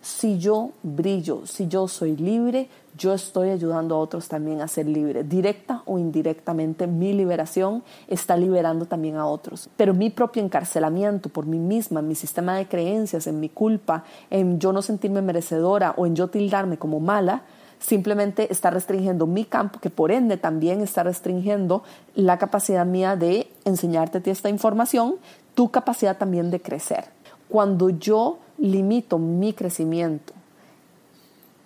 Si 0.06 0.38
yo 0.38 0.70
brillo, 0.85 1.47
si 1.47 1.67
yo 1.67 1.88
soy 1.88 2.17
libre, 2.17 2.69
yo 2.97 3.12
estoy 3.12 3.50
ayudando 3.50 3.97
a 3.97 3.99
otros 3.99 4.29
también 4.29 4.61
a 4.61 4.69
ser 4.69 4.87
libres. 4.87 5.29
Directa 5.29 5.82
o 5.85 5.99
indirectamente, 5.99 6.87
mi 6.87 7.12
liberación 7.12 7.82
está 8.06 8.37
liberando 8.37 8.87
también 8.87 9.17
a 9.17 9.26
otros. 9.26 9.69
Pero 9.76 9.94
mi 9.94 10.11
propio 10.11 10.44
encarcelamiento 10.44 11.29
por 11.29 11.47
mí 11.47 11.58
misma, 11.58 12.03
mi 12.03 12.14
sistema 12.14 12.55
de 12.55 12.69
creencias, 12.69 13.26
en 13.26 13.41
mi 13.41 13.49
culpa, 13.49 14.05
en 14.31 14.61
yo 14.61 14.73
no 14.73 14.81
sentirme 14.81 15.23
merecedora 15.23 15.93
o 15.97 16.06
en 16.06 16.14
yo 16.14 16.29
tildarme 16.29 16.79
como 16.79 17.00
mala, 17.00 17.43
simplemente 17.81 18.52
está 18.52 18.71
restringiendo 18.71 19.26
mi 19.26 19.45
campo, 19.45 19.81
que 19.81 19.90
por 19.90 20.12
ende 20.12 20.37
también 20.37 20.83
está 20.83 21.02
restringiendo 21.02 21.83
la 22.14 22.38
capacidad 22.38 22.87
mía 22.87 23.16
de 23.16 23.50
enseñarte 23.64 24.31
esta 24.31 24.50
información, 24.50 25.16
tu 25.57 25.73
capacidad 25.73 26.16
también 26.16 26.52
de 26.52 26.62
crecer. 26.62 27.07
Cuando 27.49 27.90
yo 27.90 28.38
limito 28.59 29.19
mi 29.19 29.53
crecimiento 29.53 30.33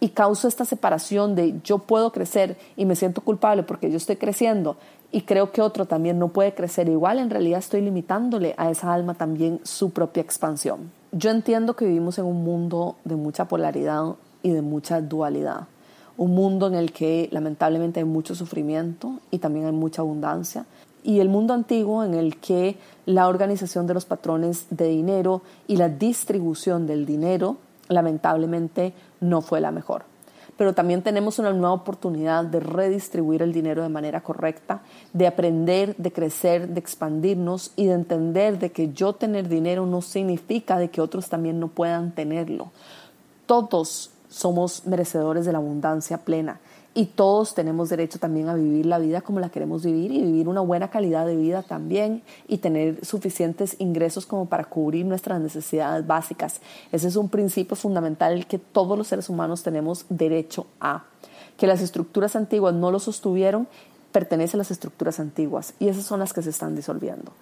y 0.00 0.08
causo 0.08 0.48
esta 0.48 0.64
separación 0.64 1.34
de 1.34 1.60
yo 1.62 1.78
puedo 1.78 2.10
crecer 2.10 2.56
y 2.76 2.86
me 2.86 2.96
siento 2.96 3.20
culpable 3.20 3.62
porque 3.62 3.90
yo 3.90 3.98
estoy 3.98 4.16
creciendo 4.16 4.76
y 5.12 5.22
creo 5.22 5.52
que 5.52 5.60
otro 5.60 5.86
también 5.86 6.18
no 6.18 6.28
puede 6.28 6.54
crecer 6.54 6.88
igual, 6.88 7.18
en 7.18 7.30
realidad 7.30 7.58
estoy 7.58 7.82
limitándole 7.82 8.54
a 8.56 8.70
esa 8.70 8.92
alma 8.92 9.14
también 9.14 9.60
su 9.62 9.90
propia 9.90 10.22
expansión. 10.22 10.90
Yo 11.12 11.30
entiendo 11.30 11.74
que 11.74 11.84
vivimos 11.84 12.18
en 12.18 12.24
un 12.24 12.42
mundo 12.44 12.96
de 13.04 13.16
mucha 13.16 13.46
polaridad 13.46 14.14
y 14.42 14.50
de 14.50 14.62
mucha 14.62 15.00
dualidad, 15.00 15.66
un 16.16 16.34
mundo 16.34 16.66
en 16.66 16.74
el 16.74 16.92
que 16.92 17.28
lamentablemente 17.32 18.00
hay 18.00 18.06
mucho 18.06 18.34
sufrimiento 18.34 19.20
y 19.30 19.38
también 19.38 19.66
hay 19.66 19.72
mucha 19.72 20.02
abundancia, 20.02 20.64
y 21.02 21.20
el 21.20 21.28
mundo 21.28 21.54
antiguo 21.54 22.04
en 22.04 22.14
el 22.14 22.38
que 22.38 22.76
la 23.06 23.28
organización 23.28 23.86
de 23.86 23.94
los 23.94 24.04
patrones 24.04 24.66
de 24.70 24.88
dinero 24.88 25.42
y 25.66 25.76
la 25.76 25.88
distribución 25.88 26.86
del 26.86 27.06
dinero 27.06 27.56
lamentablemente 27.88 28.92
no 29.20 29.40
fue 29.40 29.60
la 29.60 29.70
mejor. 29.70 30.04
Pero 30.56 30.74
también 30.74 31.02
tenemos 31.02 31.38
una 31.38 31.52
nueva 31.52 31.72
oportunidad 31.72 32.44
de 32.44 32.60
redistribuir 32.60 33.40
el 33.40 33.52
dinero 33.52 33.82
de 33.82 33.88
manera 33.88 34.20
correcta, 34.20 34.82
de 35.14 35.26
aprender, 35.26 35.96
de 35.96 36.12
crecer, 36.12 36.68
de 36.68 36.80
expandirnos 36.80 37.72
y 37.76 37.86
de 37.86 37.94
entender 37.94 38.58
de 38.58 38.70
que 38.70 38.92
yo 38.92 39.14
tener 39.14 39.48
dinero 39.48 39.86
no 39.86 40.02
significa 40.02 40.78
de 40.78 40.90
que 40.90 41.00
otros 41.00 41.30
también 41.30 41.58
no 41.60 41.68
puedan 41.68 42.12
tenerlo. 42.12 42.72
Todos 43.46 44.10
somos 44.28 44.86
merecedores 44.86 45.46
de 45.46 45.52
la 45.52 45.58
abundancia 45.58 46.18
plena 46.18 46.60
y 46.92 47.06
todos 47.06 47.54
tenemos 47.54 47.88
derecho 47.88 48.18
también 48.18 48.48
a 48.48 48.54
vivir 48.54 48.86
la 48.86 48.98
vida 48.98 49.20
como 49.20 49.38
la 49.38 49.48
queremos 49.48 49.84
vivir 49.84 50.10
y 50.10 50.22
vivir 50.22 50.48
una 50.48 50.60
buena 50.60 50.90
calidad 50.90 51.24
de 51.24 51.36
vida 51.36 51.62
también 51.62 52.22
y 52.48 52.58
tener 52.58 53.04
suficientes 53.04 53.76
ingresos 53.78 54.26
como 54.26 54.46
para 54.46 54.64
cubrir 54.64 55.06
nuestras 55.06 55.40
necesidades 55.40 56.06
básicas. 56.06 56.60
Ese 56.90 57.06
es 57.06 57.16
un 57.16 57.28
principio 57.28 57.76
fundamental 57.76 58.46
que 58.46 58.58
todos 58.58 58.98
los 58.98 59.06
seres 59.06 59.28
humanos 59.28 59.62
tenemos 59.62 60.04
derecho 60.08 60.66
a. 60.80 61.04
Que 61.56 61.66
las 61.66 61.80
estructuras 61.80 62.34
antiguas 62.34 62.74
no 62.74 62.90
lo 62.90 62.98
sostuvieron 62.98 63.68
pertenece 64.12 64.56
a 64.56 64.58
las 64.58 64.70
estructuras 64.70 65.20
antiguas 65.20 65.74
y 65.78 65.88
esas 65.88 66.04
son 66.04 66.20
las 66.20 66.32
que 66.32 66.42
se 66.42 66.50
están 66.50 66.74
disolviendo. 66.74 67.32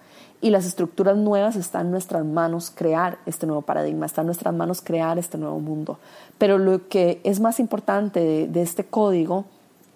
Y 0.41 0.51
las 0.51 0.65
estructuras 0.65 1.17
nuevas 1.17 1.55
están 1.55 1.87
en 1.87 1.91
nuestras 1.91 2.23
manos 2.23 2.71
crear 2.73 3.17
este 3.25 3.45
nuevo 3.45 3.61
paradigma, 3.61 4.05
está 4.05 4.21
en 4.21 4.27
nuestras 4.27 4.53
manos 4.53 4.81
crear 4.81 5.19
este 5.19 5.37
nuevo 5.37 5.59
mundo. 5.59 5.99
Pero 6.37 6.57
lo 6.57 6.87
que 6.87 7.19
es 7.23 7.39
más 7.39 7.59
importante 7.59 8.19
de, 8.21 8.47
de 8.47 8.61
este 8.61 8.85
código 8.85 9.45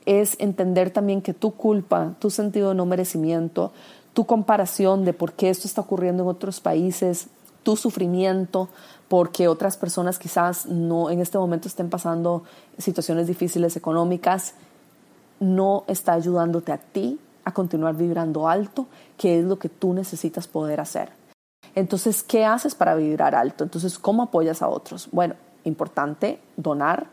es 0.06 0.36
entender 0.40 0.92
también 0.92 1.22
que 1.22 1.34
tu 1.34 1.52
culpa, 1.52 2.16
tu 2.20 2.30
sentido 2.30 2.70
de 2.70 2.76
no 2.76 2.86
merecimiento, 2.86 3.72
tu 4.14 4.26
comparación 4.26 5.06
de 5.06 5.14
por 5.14 5.34
qué 5.34 5.50
esto 5.50 5.68
está 5.68 5.82
ocurriendo 5.82 6.24
en 6.24 6.30
otros 6.30 6.60
países, 6.60 7.28
tu 7.64 7.78
sufrimiento, 7.78 8.68
porque 9.08 9.48
otras 9.48 9.78
personas 9.78 10.20
quizás 10.20 10.66
no 10.66 11.10
en 11.10 11.20
este 11.20 11.38
momento 11.38 11.68
estén 11.68 11.90
pasando 11.90 12.44
situaciones 12.78 13.28
difíciles 13.28 13.76
económicas, 13.78 14.56
no 15.40 15.84
está 15.88 16.14
ayudándote 16.14 16.72
a 16.72 16.78
ti 16.78 17.20
a 17.46 17.54
continuar 17.54 17.96
vibrando 17.96 18.48
alto, 18.48 18.88
que 19.18 19.40
es 19.40 19.46
lo 19.46 19.60
que 19.60 19.70
tú 19.70 19.94
necesitas 19.94 20.48
poder 20.48 20.80
hacer. 20.80 21.10
Entonces, 21.76 22.24
¿qué 22.24 22.46
haces 22.46 22.76
para 22.76 22.96
vibrar 22.96 23.36
alto? 23.36 23.64
Entonces, 23.64 23.98
¿cómo 23.98 24.24
apoyas 24.24 24.62
a 24.62 24.68
otros? 24.68 25.10
Bueno, 25.12 25.36
importante 25.64 26.40
donar 26.56 27.08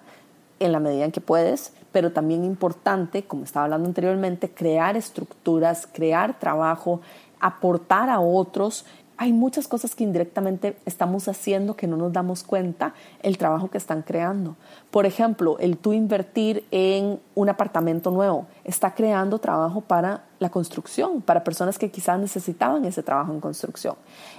en 0.58 0.72
la 0.72 0.80
medida 0.80 1.04
en 1.04 1.12
que 1.12 1.20
puedes, 1.20 1.72
pero 1.92 2.12
también 2.12 2.44
importante, 2.44 3.24
como 3.24 3.44
estaba 3.44 3.64
hablando 3.64 3.88
anteriormente, 3.88 4.50
crear 4.50 4.96
estructuras, 4.96 5.88
crear 5.90 6.38
trabajo, 6.38 7.00
aportar 7.40 8.10
a 8.10 8.20
otros 8.20 8.84
hay 9.20 9.34
muchas 9.34 9.68
cosas 9.68 9.94
que 9.94 10.02
indirectamente 10.02 10.78
estamos 10.86 11.28
haciendo 11.28 11.76
que 11.76 11.86
no 11.86 11.98
nos 11.98 12.10
damos 12.10 12.42
cuenta 12.42 12.94
el 13.22 13.36
trabajo 13.36 13.68
que 13.68 13.76
están 13.76 14.00
creando. 14.00 14.56
Por 14.90 15.04
ejemplo, 15.04 15.58
el 15.58 15.76
tú 15.76 15.92
invertir 15.92 16.64
en 16.70 17.20
un 17.34 17.50
apartamento 17.50 18.10
nuevo 18.10 18.46
está 18.64 18.94
creando 18.94 19.38
trabajo 19.38 19.82
para 19.82 20.24
la 20.38 20.48
construcción, 20.48 21.20
para 21.20 21.44
personas 21.44 21.78
que 21.78 21.90
quizás 21.90 22.18
necesitaban 22.18 22.86
ese 22.86 23.02
trabajo 23.02 23.30
en 23.34 23.40
construcción. 23.40 23.94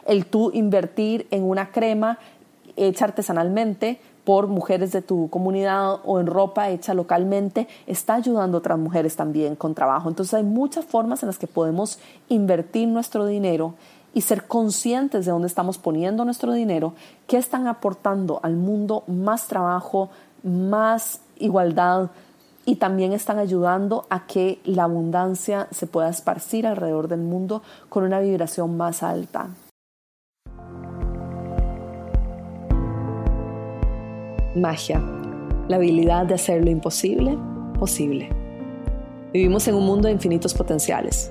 El 0.08 0.26
tú 0.26 0.50
invertir 0.52 1.28
en 1.30 1.44
una 1.44 1.70
crema 1.72 2.18
hecha 2.76 3.06
artesanalmente 3.06 4.02
por 4.24 4.48
mujeres 4.48 4.92
de 4.92 5.04
tu 5.04 5.30
comunidad 5.30 6.00
o 6.06 6.20
en 6.20 6.26
ropa 6.26 6.70
hecha 6.70 6.96
localmente, 6.96 7.68
está 7.86 8.16
ayudando 8.16 8.58
a 8.58 8.60
otras 8.60 8.80
mujeres 8.80 9.16
también 9.16 9.56
con 9.56 9.76
trabajo. 9.76 10.10
Entonces 10.10 10.34
hay 10.34 10.44
muchas 10.44 10.86
formas 10.86 11.22
en 11.22 11.28
las 11.28 11.38
que 11.38 11.48
podemos 11.48 12.00
invertir 12.30 12.88
nuestro 12.88 13.28
dinero 13.28 13.76
y 14.14 14.22
ser 14.22 14.48
conscientes 14.48 15.26
de 15.26 15.32
dónde 15.32 15.48
estamos 15.48 15.78
poniendo 15.78 16.26
nuestro 16.26 16.54
dinero, 16.54 16.94
qué 17.28 17.38
están 17.38 17.68
aportando 17.68 18.40
al 18.44 18.56
mundo 18.56 19.04
más 19.08 19.48
trabajo, 19.48 20.10
más 20.44 21.22
igualdad 21.38 22.10
y 22.66 22.76
también 22.76 23.14
están 23.14 23.40
ayudando 23.40 24.06
a 24.10 24.28
que 24.28 24.60
la 24.66 24.84
abundancia 24.84 25.68
se 25.72 25.88
pueda 25.88 26.10
esparcir 26.10 26.68
alrededor 26.68 27.08
del 27.08 27.22
mundo 27.22 27.62
con 27.90 28.04
una 28.04 28.20
vibración 28.20 28.78
más 28.78 29.04
alta. 29.04 29.50
Magia, 34.54 35.02
la 35.70 35.78
habilidad 35.78 36.26
de 36.26 36.34
hacer 36.34 36.64
lo 36.64 36.70
imposible 36.70 37.38
posible. 37.80 38.30
Vivimos 39.34 39.68
en 39.68 39.74
un 39.74 39.86
mundo 39.88 40.08
de 40.08 40.14
infinitos 40.14 40.54
potenciales 40.54 41.31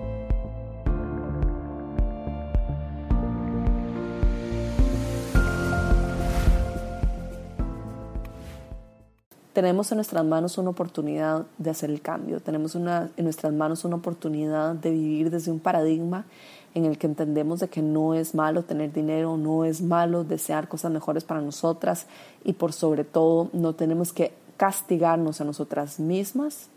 Tenemos 9.53 9.91
en 9.91 9.97
nuestras 9.97 10.23
manos 10.23 10.57
una 10.57 10.69
oportunidad 10.69 11.45
de 11.57 11.69
hacer 11.69 11.89
el 11.89 12.01
cambio, 12.01 12.39
tenemos 12.39 12.75
una, 12.75 13.09
en 13.17 13.25
nuestras 13.25 13.51
manos 13.53 13.83
una 13.83 13.97
oportunidad 13.97 14.75
de 14.75 14.91
vivir 14.91 15.29
desde 15.29 15.51
un 15.51 15.59
paradigma 15.59 16.25
en 16.73 16.85
el 16.85 16.97
que 16.97 17.07
entendemos 17.07 17.59
de 17.59 17.67
que 17.67 17.81
no 17.81 18.13
es 18.13 18.33
malo 18.33 18.63
tener 18.63 18.93
dinero, 18.93 19.35
no 19.35 19.65
es 19.65 19.81
malo 19.81 20.23
desear 20.23 20.69
cosas 20.69 20.91
mejores 20.91 21.25
para 21.25 21.41
nosotras 21.41 22.05
y 22.45 22.53
por 22.53 22.71
sobre 22.71 23.03
todo 23.03 23.49
no 23.51 23.73
tenemos 23.73 24.13
que 24.13 24.33
castigarnos 24.55 25.41
a 25.41 25.43
nosotras 25.43 25.99
mismas 25.99 26.67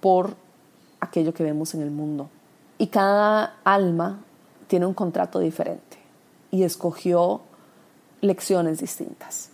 por 0.00 0.34
aquello 1.00 1.32
que 1.32 1.42
vemos 1.42 1.74
en 1.74 1.80
el 1.80 1.90
mundo. 1.90 2.28
Y 2.76 2.88
cada 2.88 3.56
alma 3.64 4.18
tiene 4.66 4.84
un 4.84 4.94
contrato 4.94 5.38
diferente 5.38 5.96
y 6.50 6.64
escogió 6.64 7.40
lecciones 8.20 8.80
distintas 8.80 9.50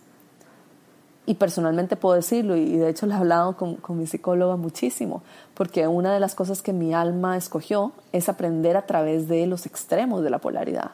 y 1.27 1.35
personalmente 1.35 1.97
puedo 1.97 2.15
decirlo, 2.15 2.57
y 2.57 2.77
de 2.77 2.89
hecho 2.89 3.07
lo 3.07 3.13
he 3.13 3.17
hablado 3.17 3.57
con, 3.57 3.75
con, 3.77 3.99
mi 3.99 4.07
psicóloga 4.07 4.57
muchísimo, 4.57 5.23
porque 5.55 5.89
una 5.89 6.15
de 6.15 6.21
las 6.21 6.37
cosas 6.37 6.63
que 6.63 6.73
mi 6.73 6.95
alma 6.95 7.37
escogió 7.37 7.93
es 8.13 8.29
aprender 8.29 8.77
a 8.77 8.87
través 8.87 9.27
de 9.27 9.47
los 9.49 9.67
extremos 9.67 10.23
de 10.23 10.31
la 10.31 10.39
polaridad. 10.39 10.93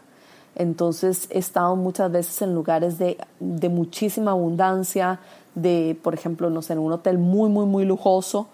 Entonces 0.55 1.29
he 1.31 1.39
estado 1.39 1.77
muchas 1.77 2.11
veces 2.11 2.41
en 2.43 2.55
lugares 2.55 2.99
de, 2.99 3.19
de 3.41 3.69
muchísima 3.69 4.31
abundancia, 4.31 5.21
de, 5.55 5.99
por 6.03 6.15
ejemplo, 6.15 6.49
no 6.49 6.61
en 6.67 6.79
un 6.79 6.93
hotel 6.93 7.19
muy, 7.19 7.51
muy, 7.51 7.67
muy 7.67 7.85
lujoso, 7.85 8.49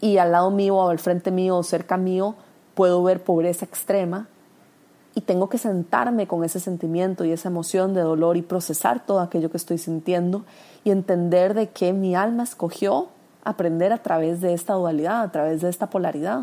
y 0.00 0.18
al 0.18 0.32
lado 0.32 0.50
mío 0.50 0.76
o 0.76 0.88
al 0.88 0.98
frente 0.98 1.30
mío 1.30 1.56
o 1.56 1.62
cerca 1.62 1.96
mío 1.96 2.36
puedo 2.74 3.02
ver 3.02 3.24
pobreza 3.24 3.64
extrema, 3.64 4.28
y 5.16 5.22
tengo 5.22 5.48
que 5.48 5.56
sentarme 5.56 6.26
con 6.28 6.44
ese 6.44 6.60
sentimiento 6.60 7.24
y 7.24 7.32
esa 7.32 7.48
emoción 7.48 7.94
de 7.94 8.02
dolor 8.02 8.36
y 8.36 8.42
procesar 8.42 9.06
todo 9.06 9.20
aquello 9.20 9.50
que 9.50 9.56
estoy 9.56 9.78
sintiendo 9.78 10.44
y 10.84 10.90
entender 10.90 11.54
de 11.54 11.70
que 11.70 11.94
mi 11.94 12.14
alma 12.14 12.42
escogió 12.42 13.08
aprender 13.42 13.94
a 13.94 13.98
través 13.98 14.42
de 14.42 14.52
esta 14.52 14.74
dualidad, 14.74 15.22
a 15.22 15.32
través 15.32 15.62
de 15.62 15.70
esta 15.70 15.88
polaridad. 15.88 16.42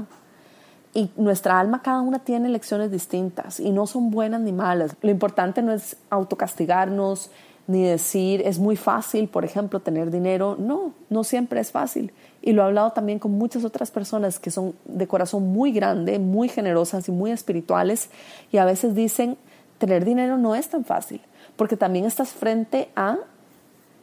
Y 0.96 1.12
nuestra 1.18 1.60
alma, 1.60 1.84
cada 1.84 2.02
una 2.02 2.18
tiene 2.18 2.50
lecciones 2.50 2.90
distintas 2.90 3.60
y 3.60 3.70
no 3.70 3.86
son 3.86 4.10
buenas 4.10 4.42
ni 4.42 4.52
malas. 4.52 4.96
Lo 5.04 5.12
importante 5.12 5.62
no 5.62 5.72
es 5.72 5.96
autocastigarnos 6.10 7.30
ni 7.68 7.84
decir 7.84 8.42
es 8.46 8.60
muy 8.60 8.76
fácil, 8.76 9.28
por 9.28 9.46
ejemplo, 9.46 9.80
tener 9.80 10.12
dinero. 10.12 10.56
No, 10.60 10.94
no 11.10 11.24
siempre 11.24 11.60
es 11.60 11.72
fácil 11.72 12.12
y 12.42 12.52
lo 12.52 12.62
he 12.62 12.66
hablado 12.66 12.92
también 12.92 13.20
con 13.20 13.32
muchas 13.32 13.64
otras 13.64 13.90
personas 13.90 14.38
que 14.38 14.52
son 14.52 14.76
de 14.84 15.08
corazón 15.08 15.48
muy 15.48 15.72
grande, 15.72 16.20
muy 16.20 16.50
generosas 16.50 17.08
y 17.08 17.12
muy 17.12 17.32
espirituales 17.32 18.10
y 18.52 18.58
a 18.58 18.66
veces 18.66 18.94
dicen, 18.94 19.38
tener 19.78 20.04
dinero 20.04 20.38
no 20.38 20.54
es 20.54 20.68
tan 20.70 20.84
fácil, 20.84 21.22
porque 21.56 21.78
también 21.78 22.06
estás 22.06 22.30
frente 22.30 22.90
a 22.98 23.18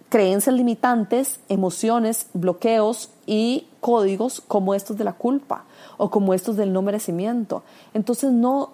creencias 0.09 0.57
limitantes, 0.57 1.40
emociones, 1.50 2.29
bloqueos 2.33 3.11
y 3.26 3.67
códigos 3.81 4.40
como 4.40 4.75
estos 4.75 4.97
de 4.97 5.05
la 5.05 5.12
culpa 5.12 5.64
o 5.99 6.11
como 6.11 6.33
estos 6.33 6.57
del 6.57 6.73
no 6.73 6.81
merecimiento. 6.81 7.62
Entonces 7.93 8.33
no 8.33 8.71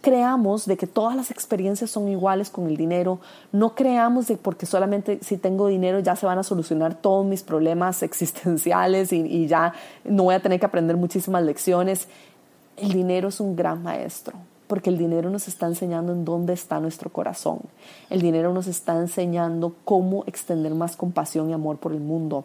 creamos 0.00 0.66
de 0.66 0.76
que 0.76 0.86
todas 0.86 1.16
las 1.16 1.30
experiencias 1.30 1.90
son 1.90 2.08
iguales 2.08 2.50
con 2.50 2.66
el 2.66 2.76
dinero, 2.76 3.20
no 3.52 3.74
creamos 3.74 4.26
de 4.28 4.36
porque 4.36 4.66
solamente 4.66 5.18
si 5.22 5.36
tengo 5.36 5.68
dinero 5.68 6.00
ya 6.00 6.16
se 6.16 6.26
van 6.26 6.38
a 6.38 6.42
solucionar 6.42 6.94
todos 6.94 7.26
mis 7.26 7.42
problemas 7.42 8.02
existenciales 8.04 9.12
y, 9.12 9.20
y 9.20 9.46
ya 9.46 9.72
no 10.04 10.24
voy 10.24 10.34
a 10.34 10.40
tener 10.40 10.60
que 10.60 10.66
aprender 10.66 10.96
muchísimas 10.96 11.42
lecciones. 11.42 12.08
El 12.76 12.92
dinero 12.92 13.28
es 13.28 13.40
un 13.40 13.56
gran 13.56 13.82
maestro 13.82 14.34
porque 14.66 14.90
el 14.90 14.98
dinero 14.98 15.30
nos 15.30 15.48
está 15.48 15.66
enseñando 15.66 16.12
en 16.12 16.24
dónde 16.24 16.52
está 16.52 16.80
nuestro 16.80 17.10
corazón. 17.10 17.60
El 18.10 18.20
dinero 18.20 18.52
nos 18.52 18.66
está 18.66 18.98
enseñando 18.98 19.74
cómo 19.84 20.24
extender 20.26 20.74
más 20.74 20.96
compasión 20.96 21.50
y 21.50 21.52
amor 21.52 21.78
por 21.78 21.92
el 21.92 22.00
mundo. 22.00 22.44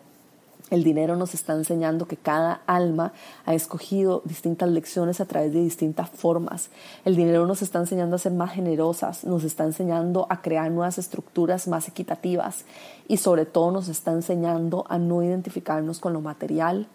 El 0.71 0.85
dinero 0.85 1.17
nos 1.17 1.33
está 1.33 1.51
enseñando 1.53 2.07
que 2.07 2.15
cada 2.15 2.61
alma 2.65 3.11
ha 3.45 3.53
escogido 3.53 4.21
distintas 4.23 4.69
lecciones 4.69 5.19
a 5.19 5.25
través 5.25 5.51
de 5.51 5.61
distintas 5.61 6.09
formas. 6.09 6.69
El 7.03 7.17
dinero 7.17 7.45
nos 7.45 7.61
está 7.61 7.79
enseñando 7.79 8.15
a 8.15 8.19
ser 8.19 8.31
más 8.31 8.53
generosas, 8.53 9.25
nos 9.25 9.43
está 9.43 9.65
enseñando 9.65 10.27
a 10.29 10.41
crear 10.41 10.71
nuevas 10.71 10.97
estructuras 10.97 11.67
más 11.67 11.89
equitativas 11.89 12.63
y 13.09 13.17
sobre 13.17 13.45
todo 13.45 13.71
nos 13.71 13.89
está 13.89 14.13
enseñando 14.13 14.85
a 14.87 14.97
no 14.97 15.21
identificarnos 15.21 15.99
con 15.99 16.13
lo 16.13 16.21
material 16.21 16.87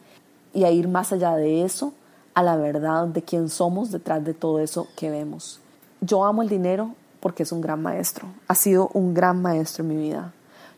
y 0.54 0.64
a 0.64 0.70
ir 0.70 0.88
más 0.88 1.12
allá 1.12 1.36
de 1.36 1.62
eso, 1.62 1.92
a 2.32 2.42
la 2.42 2.56
verdad 2.56 3.06
de 3.06 3.20
quién 3.20 3.50
somos 3.50 3.92
detrás 3.92 4.24
de 4.24 4.32
todo 4.32 4.58
eso 4.58 4.88
que 4.96 5.10
vemos. 5.10 5.60
Yo 6.00 6.24
amo 6.24 6.40
el 6.40 6.48
dinero 6.48 6.94
porque 7.20 7.42
es 7.42 7.52
un 7.52 7.60
gran 7.60 7.82
maestro, 7.82 8.26
ha 8.48 8.54
sido 8.54 8.88
un 8.94 9.12
gran 9.12 9.42
maestro 9.42 9.84
en 9.84 9.88
mi 9.88 9.96
vida. 9.96 10.32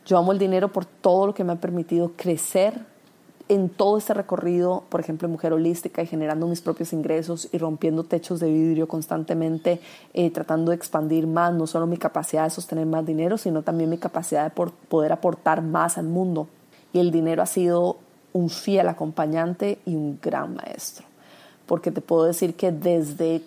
Yo 0.09 0.17
amo 0.17 0.31
el 0.31 0.39
dinero 0.39 0.69
por 0.69 0.85
todo 0.85 1.27
lo 1.27 1.35
que 1.35 1.43
me 1.43 1.53
ha 1.53 1.57
permitido 1.57 2.13
crecer 2.15 2.73
en 3.47 3.69
todo 3.69 3.99
este 3.99 4.15
recorrido, 4.15 4.83
por 4.89 4.99
ejemplo, 4.99 5.27
en 5.27 5.33
Mujer 5.33 5.53
Holística 5.53 6.01
y 6.01 6.07
generando 6.07 6.47
mis 6.47 6.61
propios 6.61 6.93
ingresos 6.93 7.47
y 7.51 7.59
rompiendo 7.59 8.03
techos 8.03 8.39
de 8.39 8.51
vidrio 8.51 8.87
constantemente, 8.87 9.79
eh, 10.15 10.31
tratando 10.31 10.71
de 10.71 10.77
expandir 10.77 11.27
más, 11.27 11.53
no 11.53 11.67
solo 11.67 11.85
mi 11.85 11.97
capacidad 11.97 12.45
de 12.45 12.49
sostener 12.49 12.87
más 12.87 13.05
dinero, 13.05 13.37
sino 13.37 13.61
también 13.61 13.91
mi 13.91 13.99
capacidad 13.99 14.51
de 14.51 14.71
poder 14.89 15.11
aportar 15.11 15.61
más 15.61 15.99
al 15.99 16.07
mundo. 16.07 16.47
Y 16.91 16.97
el 16.97 17.11
dinero 17.11 17.43
ha 17.43 17.45
sido 17.45 17.97
un 18.33 18.49
fiel 18.49 18.87
acompañante 18.87 19.77
y 19.85 19.93
un 19.93 20.17
gran 20.19 20.55
maestro. 20.55 21.05
Porque 21.67 21.91
te 21.91 22.01
puedo 22.01 22.23
decir 22.23 22.55
que 22.55 22.71
desde 22.71 23.43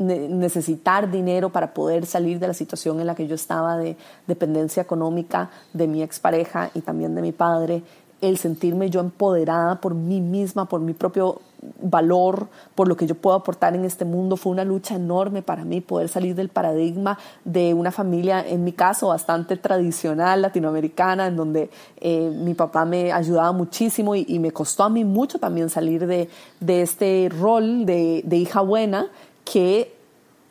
necesitar 0.00 1.10
dinero 1.10 1.50
para 1.50 1.74
poder 1.74 2.06
salir 2.06 2.38
de 2.38 2.48
la 2.48 2.54
situación 2.54 3.00
en 3.00 3.06
la 3.06 3.14
que 3.14 3.26
yo 3.26 3.34
estaba 3.34 3.76
de 3.76 3.96
dependencia 4.26 4.82
económica 4.82 5.50
de 5.74 5.86
mi 5.86 6.02
expareja 6.02 6.70
y 6.74 6.80
también 6.80 7.14
de 7.14 7.22
mi 7.22 7.32
padre, 7.32 7.82
el 8.20 8.38
sentirme 8.38 8.90
yo 8.90 9.00
empoderada 9.00 9.80
por 9.80 9.94
mí 9.94 10.20
misma, 10.20 10.66
por 10.66 10.80
mi 10.80 10.92
propio 10.92 11.40
valor, 11.82 12.48
por 12.74 12.88
lo 12.88 12.96
que 12.96 13.06
yo 13.06 13.14
puedo 13.14 13.36
aportar 13.36 13.74
en 13.74 13.84
este 13.84 14.04
mundo. 14.04 14.36
Fue 14.36 14.52
una 14.52 14.64
lucha 14.64 14.94
enorme 14.94 15.42
para 15.42 15.64
mí 15.64 15.80
poder 15.80 16.08
salir 16.08 16.34
del 16.34 16.48
paradigma 16.48 17.18
de 17.44 17.74
una 17.74 17.90
familia, 17.90 18.46
en 18.46 18.64
mi 18.64 18.72
caso, 18.72 19.08
bastante 19.08 19.56
tradicional 19.56 20.42
latinoamericana, 20.42 21.26
en 21.26 21.36
donde 21.36 21.70
eh, 22.00 22.30
mi 22.30 22.54
papá 22.54 22.84
me 22.84 23.12
ayudaba 23.12 23.52
muchísimo 23.52 24.14
y, 24.14 24.38
me 24.38 24.52
costó 24.52 24.84
a 24.84 24.88
mí 24.88 25.04
mucho 25.04 25.38
también 25.38 25.68
salir 25.68 26.06
de, 26.06 26.28
este 26.66 27.28
rol 27.30 27.84
de, 27.84 28.22
de 28.24 28.36
hija 28.36 28.62
buena 28.62 29.08
que 29.50 29.92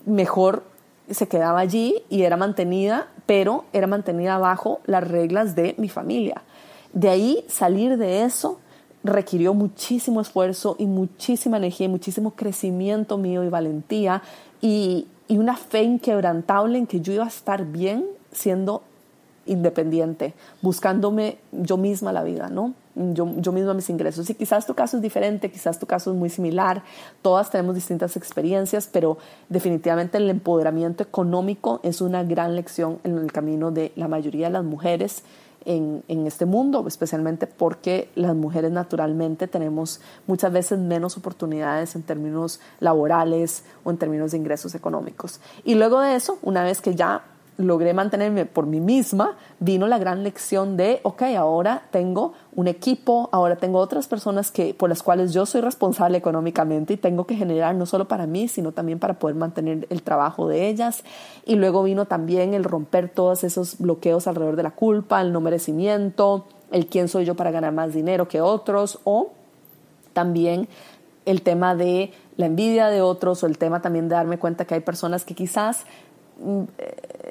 mejor 0.06 0.64
se 1.10 1.28
quedaba 1.28 1.60
allí 1.60 2.04
y 2.10 2.24
era 2.24 2.36
mantenida, 2.36 3.08
pero 3.26 3.64
era 3.72 3.88
mantenida 3.88 4.38
bajo 4.38 4.82
las 4.86 5.08
reglas 5.08 5.56
de 5.56 5.74
mi 5.78 5.88
familia. 5.88 6.42
De 6.92 7.08
ahí 7.08 7.46
salir 7.48 7.98
de 7.98 8.24
eso 8.24 8.60
requirió 9.04 9.54
muchísimo 9.54 10.20
esfuerzo 10.20 10.76
y 10.78 10.86
muchísima 10.86 11.58
energía 11.58 11.86
y 11.86 11.90
muchísimo 11.90 12.32
crecimiento 12.32 13.18
mío 13.18 13.44
y 13.44 13.50
valentía 13.50 14.22
y, 14.62 15.08
una 15.30 15.56
fe 15.56 15.84
inquebrantable 15.84 16.80
en 16.80 16.88
que 16.88 17.02
yo 17.02 17.14
iba 17.14 17.24
a 17.24 17.28
estar 17.28 17.64
bien 17.64 18.04
siendo 18.32 18.82
independiente, 19.46 20.34
buscándome 20.64 21.38
yo 21.52 21.78
misma 21.78 22.12
la 22.12 22.24
vida, 22.24 22.50
¿no? 22.50 22.74
Yo, 23.14 23.34
yo 23.38 23.52
misma 23.52 23.74
mis 23.74 23.90
ingresos. 23.90 24.30
Y 24.30 24.36
quizás 24.36 24.66
tu 24.66 24.74
caso 24.74 24.98
es 24.98 25.04
diferente, 25.04 25.50
quizás 25.50 25.80
tu 25.80 25.86
caso 25.86 26.12
es 26.12 26.18
muy 26.18 26.30
similar, 26.30 26.84
todas 27.22 27.50
tenemos 27.50 27.76
distintas 27.76 28.18
experiencias, 28.18 28.90
pero 28.92 29.18
definitivamente 29.48 30.18
el 30.18 30.30
empoderamiento 30.30 31.02
económico 31.04 31.80
es 31.84 32.02
una 32.02 32.24
gran 32.24 32.56
lección 32.56 33.00
en 33.04 33.18
el 33.18 33.32
camino 33.32 33.72
de 33.72 33.94
la 33.96 34.08
mayoría 34.08 34.48
de 34.48 34.54
las 34.54 34.66
mujeres 34.66 35.24
en, 35.66 36.28
este 36.28 36.46
mundo, 36.46 36.84
especialmente 36.88 37.48
porque 37.48 38.10
las 38.16 38.36
mujeres 38.36 38.72
naturalmente 38.72 39.48
tenemos 39.48 40.02
muchas 40.28 40.52
veces 40.52 40.80
menos 40.80 41.18
oportunidades 41.18 41.96
en 41.96 42.04
términos 42.04 42.60
laborales 42.80 43.64
o 43.84 43.92
en 43.92 43.98
términos 43.98 44.32
de 44.32 44.38
ingresos 44.38 44.76
económicos. 44.76 45.40
Y 45.64 45.76
luego 45.76 46.02
de 46.02 46.16
eso, 46.16 46.40
una 46.42 46.64
vez 46.64 46.82
que 46.82 46.96
ya 46.96 47.24
logré 47.60 47.94
mantenerme 47.94 48.46
por 48.46 48.66
mí 48.66 48.80
misma, 48.80 49.36
vino 49.60 49.86
la 49.86 49.98
gran 49.98 50.24
lección 50.24 50.78
de, 50.78 51.02
ok, 51.04 51.24
ahora 51.38 51.84
tengo 51.92 52.32
un 52.56 52.70
equipo, 52.70 53.28
ahora 53.34 53.58
tengo 53.58 53.80
otras 53.80 54.08
personas 54.08 54.50
que, 54.50 54.74
por 54.74 54.88
las 54.88 55.04
cuales 55.04 55.34
yo 55.34 55.46
soy 55.46 55.60
responsable 55.60 56.18
económicamente 56.18 56.94
y 56.94 56.98
tengo 56.98 57.28
que 57.28 57.36
generar 57.36 57.76
no 57.76 57.86
solo 57.86 58.08
para 58.08 58.28
mí, 58.28 58.48
sino 58.48 58.72
también 58.72 58.98
para 58.98 59.20
poder 59.20 59.36
mantener 59.36 59.88
el 59.90 60.04
trabajo 60.04 60.48
de 60.48 60.70
ellas. 60.70 61.04
Y 61.46 61.56
luego 61.56 61.84
vino 61.84 62.06
también 62.06 62.54
el 62.54 62.64
romper 62.64 63.10
todos 63.10 63.44
esos 63.44 63.78
bloqueos 63.78 64.26
alrededor 64.28 64.56
de 64.56 64.64
la 64.64 64.72
culpa, 64.72 65.20
el 65.20 65.34
no 65.34 65.42
merecimiento, 65.42 66.46
el 66.72 66.88
quién 66.88 67.10
soy 67.10 67.26
yo 67.26 67.36
para 67.36 67.52
ganar 67.52 67.74
más 67.74 67.94
dinero 67.94 68.30
que 68.30 68.40
otros, 68.40 69.00
o 69.04 69.34
también 70.14 70.70
el 71.26 71.42
tema 71.42 71.76
de 71.76 72.14
la 72.38 72.46
envidia 72.46 72.88
de 72.88 73.02
otros 73.02 73.44
o 73.44 73.48
el 73.48 73.58
tema 73.58 73.82
también 73.82 74.08
de 74.08 74.16
darme 74.16 74.40
cuenta 74.40 74.64
que 74.64 74.74
hay 74.74 74.80
personas 74.80 75.26
que 75.26 75.36
quizás 75.36 75.86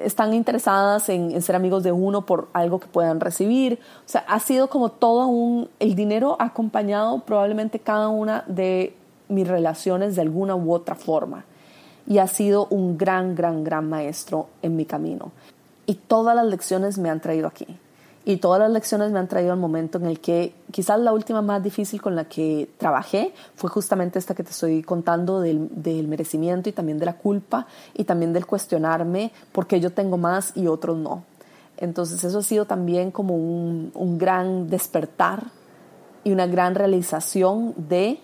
están 0.03 0.33
interesadas 0.33 1.09
en, 1.09 1.41
ser 1.41 1.55
amigos 1.55 1.83
de 1.83 1.91
uno 1.91 2.25
por 2.25 2.47
algo 2.53 2.79
que 2.79 2.87
puedan 2.87 3.19
recibir. 3.19 3.79
O 4.05 4.09
sea, 4.09 4.23
ha 4.27 4.39
sido 4.39 4.69
como 4.69 4.89
todo 4.89 5.27
un... 5.27 5.69
El 5.79 5.95
dinero 5.95 6.35
ha 6.39 6.45
acompañado 6.45 7.19
probablemente 7.21 7.79
cada 7.79 8.09
una 8.09 8.43
de 8.47 8.95
mis 9.27 9.47
relaciones 9.47 10.15
de 10.15 10.21
alguna 10.21 10.55
u 10.55 10.73
otra 10.73 10.95
forma. 10.95 11.45
Y 12.07 12.17
ha 12.17 12.27
sido 12.27 12.67
un 12.69 12.97
gran, 12.97 13.35
gran, 13.35 13.63
gran 13.63 13.89
maestro 13.89 14.47
en 14.61 14.75
mi 14.75 14.85
camino. 14.85 15.31
Y 15.85 15.95
todas 15.95 16.35
las 16.35 16.45
lecciones 16.45 16.97
me 16.97 17.09
han 17.09 17.19
traído 17.19 17.47
aquí. 17.47 17.67
Y 18.25 18.37
todas 18.37 18.59
las 18.59 18.69
lecciones 18.71 19.11
me 19.11 19.19
han 19.19 19.27
traído 19.27 19.53
al 19.53 19.59
momento 19.59 19.97
en 19.97 20.05
el 20.05 20.19
que 20.19 20.53
quizás 20.71 20.99
la 20.99 21.13
última 21.13 21.41
más 21.41 21.63
difícil 21.63 22.01
con 22.01 22.15
la 22.15 22.25
que 22.25 22.69
trabajé 22.77 23.33
fue 23.55 23.69
justamente 23.69 24.19
esta 24.19 24.35
que 24.35 24.43
te 24.43 24.51
estoy 24.51 24.83
contando 24.83 25.39
del, 25.39 26.07
merecimiento 26.07 26.69
y 26.69 26.73
también 26.73 26.99
de 26.99 27.05
la 27.05 27.17
culpa 27.17 27.65
y 27.93 28.03
también 28.03 28.33
del 28.33 28.45
cuestionarme 28.45 29.31
por 29.51 29.67
qué 29.67 29.79
yo 29.79 29.91
tengo 29.91 30.17
más 30.17 30.55
y 30.55 30.67
otros 30.67 30.97
no. 30.97 31.23
Entonces 31.77 32.23
eso 32.23 32.39
ha 32.39 32.43
sido 32.43 32.65
también 32.65 33.09
como 33.09 33.35
un, 33.35 33.91
un 33.95 34.17
gran 34.17 34.69
despertar 34.69 35.45
y 36.23 36.31
una 36.31 36.45
gran 36.45 36.75
realización 36.75 37.73
de 37.77 38.19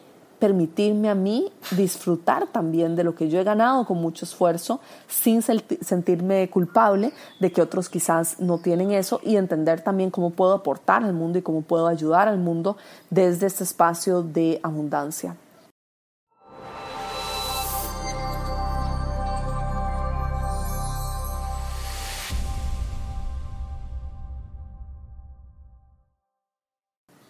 permitirme 0.46 1.10
a 1.10 1.16
mí 1.16 1.52
disfrutar 1.72 2.46
también 2.46 2.96
de 2.96 3.04
lo 3.04 3.16
que 3.16 3.30
yo 3.30 3.40
he 3.40 3.44
ganado 3.44 3.84
con 3.84 3.98
mucho 3.98 4.26
esfuerzo 4.26 4.80
sin 5.08 5.42
sentirme 5.42 6.48
culpable 6.52 7.14
de 7.40 7.52
que 7.52 7.64
otros 7.64 7.90
quizás 7.90 8.40
no 8.40 8.60
tienen 8.60 8.92
eso 8.92 9.20
y 9.24 9.38
entender 9.38 9.82
también 9.82 10.12
cómo 10.12 10.30
puedo 10.30 10.54
aportar 10.54 11.04
al 11.04 11.14
mundo 11.14 11.40
y 11.40 11.42
cómo 11.42 11.64
puedo 11.64 11.88
ayudar 11.88 12.28
al 12.28 12.38
mundo 12.38 12.78
desde 13.10 13.48
este 13.48 13.64
espacio 13.64 14.22
de 14.22 14.60
abundancia. 14.62 15.36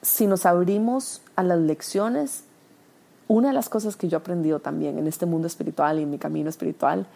Si 0.01 0.27
nos 0.27 0.45
abrimos 0.45 1.21
a 1.37 1.43
las 1.43 1.59
lecciones, 1.59 2.43
una 3.27 3.49
de 3.49 3.53
las 3.53 3.69
cosas 3.69 3.95
que 3.95 4.07
yo 4.07 4.17
he 4.17 4.21
aprendido 4.21 4.59
también 4.59 4.97
en 4.97 5.07
este 5.07 5.25
mundo 5.25 5.47
espiritual 5.47 5.99
y 5.99 6.03
en 6.03 6.11
mi 6.11 6.17
camino 6.17 6.49
espiritual 6.49 7.07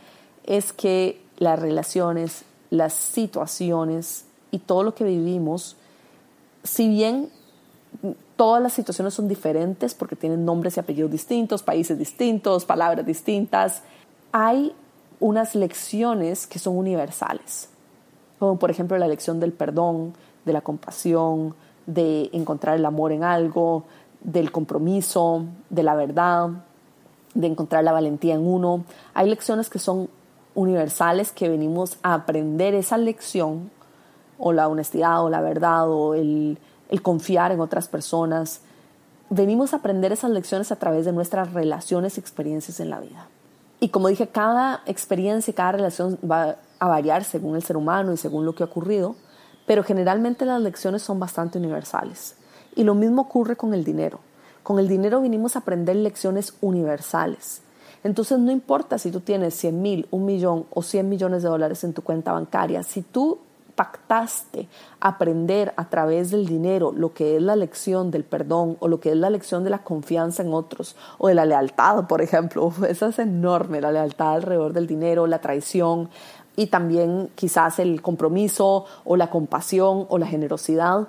es 0.46 0.74
que 0.74 1.22
las 1.38 1.60
relaciones, 1.60 2.44
las 2.70 2.94
situaciones 2.94 4.26
y 4.52 4.60
todo 4.60 4.84
lo 4.84 4.96
que 4.96 5.04
vivimos, 5.04 5.76
si 6.64 6.90
bien 6.90 7.30
todas 8.36 8.62
las 8.62 8.74
situaciones 8.74 9.14
son 9.14 9.28
diferentes 9.28 9.94
porque 9.94 10.16
tienen 10.16 10.46
nombres 10.46 10.78
y 10.78 10.80
apellidos 10.80 11.12
distintos, 11.12 11.62
países 11.62 11.98
distintos, 11.98 12.66
palabras 12.66 13.06
distintas, 13.06 13.84
hay 14.32 14.74
unas 15.20 15.56
lecciones 15.56 16.48
que 16.48 16.60
son 16.60 16.78
universales, 16.78 17.70
como 18.40 18.58
por 18.58 18.72
ejemplo 18.72 18.98
la 18.98 19.08
lección 19.08 19.40
del 19.40 19.52
perdón, 19.52 20.14
de 20.46 20.54
la 20.54 20.62
compasión, 20.62 21.54
de 21.86 22.30
encontrar 22.32 22.78
el 22.78 22.86
amor 22.86 23.12
en 23.12 23.24
algo, 23.24 23.84
del 24.22 24.52
compromiso, 24.52 25.46
de 25.70 25.84
la 25.84 25.96
verdad, 25.96 26.50
de 27.34 27.48
encontrar 27.48 27.84
la 27.84 27.92
valentía 27.92 28.36
en 28.36 28.46
uno. 28.46 28.84
Hay 29.14 29.30
lecciones 29.30 29.70
que 29.70 29.80
son 29.80 30.10
universales 30.56 31.32
que 31.32 31.50
venimos 31.50 31.98
a 32.04 32.14
aprender 32.14 32.74
esa 32.74 32.98
lección 32.98 33.72
o 34.38 34.54
la 34.54 34.68
honestidad 34.68 35.24
o 35.24 35.30
la 35.30 35.42
verdad 35.42 35.90
o 35.90 36.16
el, 36.16 36.60
confiar 37.02 37.52
en 37.52 37.60
otras 37.60 37.88
personas. 37.88 38.62
Venimos 39.30 39.74
a 39.74 39.78
aprender 39.78 40.12
esas 40.12 40.32
lecciones 40.32 40.72
a 40.72 40.78
través 40.78 41.06
de 41.06 41.14
nuestras 41.14 41.54
relaciones 41.54 42.18
y 42.18 42.20
experiencias 42.20 42.80
en 42.80 42.90
la 42.90 43.00
vida. 43.00 43.28
Y 43.80 43.90
como 43.90 44.08
dije, 44.08 44.28
cada 44.28 44.82
experiencia 44.86 45.52
y 45.52 45.54
cada 45.54 45.74
relación 45.74 46.18
va 46.30 46.58
a 46.80 46.88
variar 46.88 47.24
según 47.24 47.56
el 47.56 47.64
ser 47.64 47.78
humano 47.78 48.12
y 48.12 48.18
según 48.18 48.46
lo 48.46 48.56
que 48.56 48.64
ha 48.64 48.66
ocurrido, 48.66 49.16
pero 49.66 49.84
generalmente 49.84 50.46
las 50.46 50.62
lecciones 50.62 51.04
son 51.04 51.20
bastante 51.20 51.60
universales. 51.60 52.36
Y 52.76 52.84
lo 52.84 52.96
mismo 52.96 53.24
ocurre 53.24 53.56
con 53.56 53.74
el 53.74 53.84
dinero. 53.84 54.20
Con 54.64 54.80
el 54.80 54.88
dinero 54.88 55.22
vinimos 55.22 55.56
a 55.56 55.60
aprender 55.60 55.96
lecciones 55.96 56.54
universales. 56.62 57.62
Entonces 58.04 58.40
no 58.40 58.52
importa 58.52 58.98
si 58.98 59.12
tú 59.12 59.20
tienes 59.20 59.56
100 59.56 59.82
mil, 59.82 60.08
un 60.12 60.26
millón 60.26 60.66
o 60.70 60.82
100 60.82 61.10
millones 61.10 61.44
de 61.44 61.50
dólares 61.50 61.84
en 61.84 61.94
tu 61.94 62.02
cuenta 62.02 62.32
bancaria, 62.32 62.84
si 62.84 63.02
tú 63.02 63.40
pactaste 63.80 64.68
aprender 65.00 65.74
a 65.78 65.88
través 65.88 66.32
del 66.32 66.46
dinero 66.46 66.92
lo 66.94 67.14
que 67.14 67.38
es 67.38 67.42
la 67.42 67.56
lección 67.56 68.12
del 68.12 68.26
perdón 68.26 68.76
o 68.82 68.90
lo 68.90 69.00
que 69.00 69.12
es 69.12 69.16
la 69.16 69.30
lección 69.30 69.64
de 69.64 69.70
la 69.70 69.84
confianza 69.84 70.44
en 70.44 70.54
otros 70.54 70.98
o 71.18 71.30
de 71.30 71.34
la 71.34 71.46
lealtad, 71.46 72.06
por 72.06 72.22
ejemplo, 72.22 72.74
esa 72.90 73.08
es 73.08 73.20
enorme, 73.20 73.80
la 73.80 73.94
lealtad 73.94 74.34
alrededor 74.34 74.74
del 74.74 74.86
dinero, 74.86 75.28
la 75.28 75.40
traición 75.40 76.10
y 76.58 76.68
también 76.68 77.30
quizás 77.36 77.80
el 77.80 78.02
compromiso 78.02 78.84
o 79.06 79.16
la 79.16 79.30
compasión 79.30 80.06
o 80.10 80.18
la 80.18 80.28
generosidad 80.28 81.08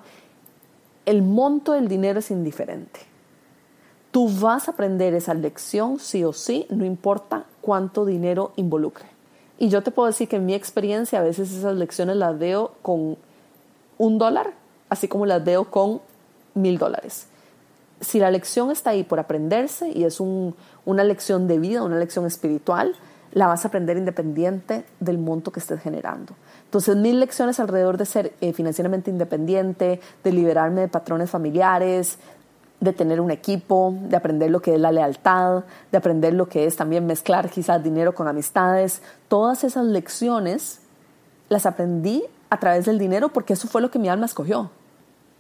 el 1.07 1.23
monto 1.23 1.73
del 1.73 1.89
dinero 1.89 2.19
es 2.19 2.31
indiferente. 2.31 3.01
Tú 4.11 4.29
vas 4.29 4.69
a 4.69 4.73
aprender 4.73 5.15
esa 5.15 5.35
lección 5.35 5.99
sí 5.99 6.25
o 6.25 6.33
sí, 6.33 6.67
no 6.69 6.85
importa 6.85 7.45
cuánto 7.61 8.05
dinero 8.05 8.53
involucre. 8.57 9.07
Y 9.59 9.69
yo 9.69 9.83
te 9.83 9.91
puedo 9.91 10.07
decir 10.07 10.29
que 10.29 10.37
en 10.37 10.47
mi 10.47 10.55
experiencia 10.55 11.21
a 11.21 11.23
veces 11.23 11.53
esas 11.53 11.77
lecciones 11.77 12.17
las 12.17 12.39
veo 12.39 12.73
con 12.83 13.17
un 13.99 14.19
dólar, 14.19 14.53
así 14.89 15.07
como 15.07 15.27
las 15.27 15.45
veo 15.45 15.71
con 15.71 16.01
mil 16.55 16.79
dólares. 16.79 17.27
Si 18.01 18.19
la 18.19 18.31
lección 18.31 18.71
está 18.71 18.91
ahí 18.91 19.05
por 19.05 19.21
aprenderse 19.21 19.91
y 19.91 20.05
es 20.05 20.19
una 20.21 21.05
lección 21.05 21.47
de 21.47 21.59
vida, 21.59 21.83
una 21.83 21.99
lección 21.99 22.27
espiritual, 22.27 22.97
la 23.33 23.47
vas 23.47 23.65
a 23.65 23.69
aprender 23.69 23.97
independiente 23.97 24.85
del 24.99 25.19
monto 25.19 25.53
que 25.53 25.61
estés 25.61 25.81
generando. 25.81 26.35
Entonces, 26.65 26.97
mil 26.97 27.21
lecciones 27.21 27.61
alrededor 27.61 27.97
de 27.97 28.07
ser 28.07 28.33
eh, 28.41 28.53
financieramente 28.53 29.11
independiente, 29.11 30.01
de 30.25 30.33
liberarme 30.33 30.83
de 30.83 30.89
patrones 30.89 31.31
familiares, 31.31 32.19
de 32.81 32.93
tener 32.93 33.21
un 33.21 33.31
equipo, 33.31 33.95
de 34.09 34.17
aprender 34.17 34.51
lo 34.51 34.61
que 34.61 34.75
es 34.75 34.81
la 34.81 34.91
lealtad, 34.91 35.65
de 35.93 35.99
aprender 35.99 36.33
lo 36.35 36.49
que 36.49 36.67
es 36.67 36.77
también 36.77 37.07
mezclar 37.07 37.51
quizás 37.51 37.83
dinero 37.83 38.15
con 38.15 38.27
amistades. 38.27 39.03
Todas 39.29 39.65
esas 39.65 39.85
lecciones 39.85 40.81
las 41.49 41.67
aprendí 41.67 42.25
a 42.49 42.59
través 42.59 42.87
del 42.87 42.99
dinero 42.99 43.29
porque 43.29 43.53
eso 43.53 43.69
fue 43.69 43.83
lo 43.83 43.91
que 43.91 43.99
mi 43.99 44.09
alma 44.09 44.27
escogió. 44.27 44.71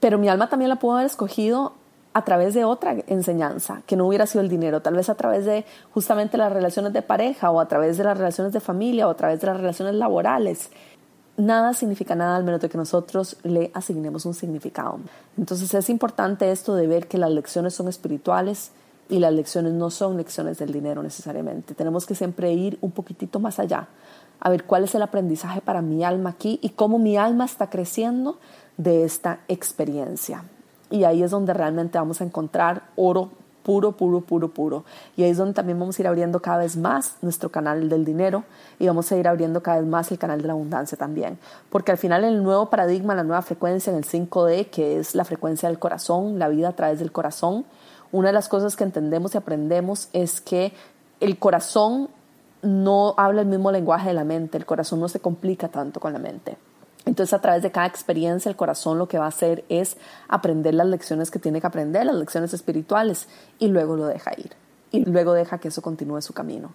Pero 0.00 0.18
mi 0.18 0.28
alma 0.28 0.48
también 0.48 0.68
la 0.68 0.76
pudo 0.76 0.94
haber 0.94 1.06
escogido 1.06 1.74
a 2.12 2.24
través 2.24 2.54
de 2.54 2.64
otra 2.64 2.96
enseñanza, 3.06 3.82
que 3.86 3.96
no 3.96 4.06
hubiera 4.06 4.26
sido 4.26 4.42
el 4.42 4.48
dinero, 4.48 4.82
tal 4.82 4.94
vez 4.94 5.08
a 5.08 5.14
través 5.14 5.44
de 5.44 5.64
justamente 5.92 6.36
las 6.36 6.52
relaciones 6.52 6.92
de 6.92 7.02
pareja 7.02 7.50
o 7.50 7.60
a 7.60 7.68
través 7.68 7.98
de 7.98 8.04
las 8.04 8.18
relaciones 8.18 8.52
de 8.52 8.60
familia 8.60 9.06
o 9.06 9.10
a 9.10 9.16
través 9.16 9.40
de 9.40 9.46
las 9.46 9.56
relaciones 9.56 9.94
laborales. 9.94 10.70
Nada 11.36 11.72
significa 11.72 12.14
nada 12.14 12.36
al 12.36 12.44
menos 12.44 12.60
de 12.60 12.68
que 12.68 12.76
nosotros 12.76 13.36
le 13.44 13.70
asignemos 13.74 14.26
un 14.26 14.34
significado. 14.34 14.98
Entonces 15.38 15.72
es 15.72 15.88
importante 15.88 16.50
esto 16.50 16.74
de 16.74 16.86
ver 16.86 17.06
que 17.06 17.16
las 17.16 17.30
lecciones 17.30 17.74
son 17.74 17.88
espirituales 17.88 18.72
y 19.08 19.20
las 19.20 19.32
lecciones 19.32 19.72
no 19.72 19.90
son 19.90 20.16
lecciones 20.16 20.58
del 20.58 20.72
dinero 20.72 21.02
necesariamente. 21.02 21.74
Tenemos 21.74 22.06
que 22.06 22.14
siempre 22.14 22.52
ir 22.52 22.76
un 22.80 22.90
poquitito 22.90 23.38
más 23.38 23.58
allá, 23.58 23.88
a 24.40 24.50
ver 24.50 24.64
cuál 24.64 24.84
es 24.84 24.94
el 24.94 25.02
aprendizaje 25.02 25.60
para 25.60 25.80
mi 25.80 26.04
alma 26.04 26.30
aquí 26.30 26.58
y 26.62 26.70
cómo 26.70 26.98
mi 26.98 27.16
alma 27.16 27.44
está 27.44 27.70
creciendo 27.70 28.38
de 28.76 29.04
esta 29.04 29.40
experiencia. 29.48 30.44
Y 30.90 31.04
ahí 31.04 31.22
es 31.22 31.30
donde 31.30 31.54
realmente 31.54 31.98
vamos 31.98 32.20
a 32.20 32.24
encontrar 32.24 32.82
oro 32.96 33.30
puro, 33.62 33.92
puro, 33.92 34.20
puro, 34.20 34.48
puro. 34.48 34.84
Y 35.16 35.22
ahí 35.22 35.30
es 35.30 35.36
donde 35.36 35.54
también 35.54 35.78
vamos 35.78 35.98
a 35.98 36.02
ir 36.02 36.08
abriendo 36.08 36.40
cada 36.40 36.58
vez 36.58 36.76
más 36.76 37.16
nuestro 37.22 37.50
canal 37.50 37.88
del 37.88 38.04
dinero 38.04 38.44
y 38.78 38.86
vamos 38.86 39.10
a 39.12 39.16
ir 39.16 39.28
abriendo 39.28 39.62
cada 39.62 39.80
vez 39.80 39.88
más 39.88 40.10
el 40.10 40.18
canal 40.18 40.40
de 40.40 40.48
la 40.48 40.54
abundancia 40.54 40.96
también. 40.96 41.38
Porque 41.70 41.92
al 41.92 41.98
final 41.98 42.24
el 42.24 42.42
nuevo 42.42 42.70
paradigma, 42.70 43.14
la 43.14 43.24
nueva 43.24 43.42
frecuencia 43.42 43.90
en 43.90 43.98
el 43.98 44.04
5D, 44.04 44.70
que 44.70 44.98
es 44.98 45.14
la 45.14 45.24
frecuencia 45.24 45.68
del 45.68 45.78
corazón, 45.78 46.38
la 46.38 46.48
vida 46.48 46.68
a 46.68 46.72
través 46.72 46.98
del 46.98 47.12
corazón, 47.12 47.64
una 48.12 48.28
de 48.28 48.32
las 48.32 48.48
cosas 48.48 48.74
que 48.76 48.84
entendemos 48.84 49.34
y 49.34 49.38
aprendemos 49.38 50.08
es 50.12 50.40
que 50.40 50.72
el 51.20 51.38
corazón 51.38 52.08
no 52.62 53.14
habla 53.16 53.42
el 53.42 53.46
mismo 53.46 53.70
lenguaje 53.70 54.08
de 54.08 54.14
la 54.14 54.24
mente, 54.24 54.58
el 54.58 54.66
corazón 54.66 55.00
no 55.00 55.08
se 55.08 55.20
complica 55.20 55.68
tanto 55.68 56.00
con 56.00 56.12
la 56.12 56.18
mente. 56.18 56.56
Entonces, 57.06 57.32
a 57.32 57.40
través 57.40 57.62
de 57.62 57.70
cada 57.70 57.86
experiencia, 57.86 58.48
el 58.48 58.56
corazón 58.56 58.98
lo 58.98 59.08
que 59.08 59.18
va 59.18 59.24
a 59.24 59.28
hacer 59.28 59.64
es 59.68 59.96
aprender 60.28 60.74
las 60.74 60.86
lecciones 60.86 61.30
que 61.30 61.38
tiene 61.38 61.60
que 61.60 61.66
aprender, 61.66 62.04
las 62.04 62.16
lecciones 62.16 62.52
espirituales, 62.52 63.26
y 63.58 63.68
luego 63.68 63.96
lo 63.96 64.06
deja 64.06 64.32
ir. 64.36 64.52
Y 64.92 65.04
luego 65.04 65.32
deja 65.32 65.58
que 65.58 65.68
eso 65.68 65.82
continúe 65.82 66.20
su 66.20 66.34
camino. 66.34 66.74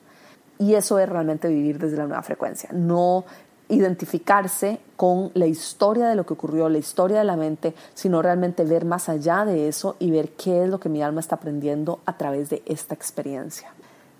Y 0.57 0.73
eso 0.73 0.99
es 0.99 1.07
realmente 1.07 1.47
vivir 1.47 1.77
desde 1.77 1.97
la 1.97 2.07
nueva 2.07 2.23
frecuencia, 2.23 2.69
no 2.71 3.25
identificarse 3.67 4.79
con 4.95 5.31
la 5.33 5.47
historia 5.47 6.07
de 6.07 6.15
lo 6.15 6.25
que 6.25 6.33
ocurrió, 6.33 6.69
la 6.69 6.77
historia 6.77 7.19
de 7.19 7.23
la 7.25 7.35
mente, 7.35 7.73
sino 7.93 8.21
realmente 8.21 8.63
ver 8.63 8.85
más 8.85 9.09
allá 9.09 9.43
de 9.43 9.67
eso 9.67 9.95
y 9.99 10.11
ver 10.11 10.29
qué 10.29 10.63
es 10.63 10.69
lo 10.69 10.79
que 10.79 10.89
mi 10.89 11.01
alma 11.01 11.19
está 11.19 11.35
aprendiendo 11.35 11.99
a 12.05 12.17
través 12.17 12.49
de 12.49 12.61
esta 12.65 12.93
experiencia. 12.93 13.73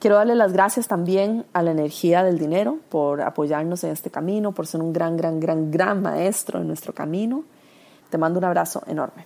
Quiero 0.06 0.18
darle 0.18 0.36
las 0.36 0.54
gracias 0.54 0.88
también 0.88 1.48
a 1.52 1.64
la 1.64 1.72
energía 1.72 2.24
del 2.24 2.38
dinero 2.38 2.78
por 2.90 3.24
apoyarnos 3.24 3.84
en 3.84 3.90
este 3.90 4.12
camino, 4.12 4.52
por 4.52 4.68
ser 4.68 4.82
un 4.82 4.94
gran, 4.94 5.18
gran, 5.18 5.40
gran, 5.40 5.72
gran 5.72 6.04
maestro 6.04 6.62
en 6.62 6.68
nuestro 6.68 6.94
camino. 6.94 7.44
Te 8.12 8.20
mando 8.20 8.38
un 8.38 8.46
abrazo 8.46 8.84
enorme. 8.86 9.26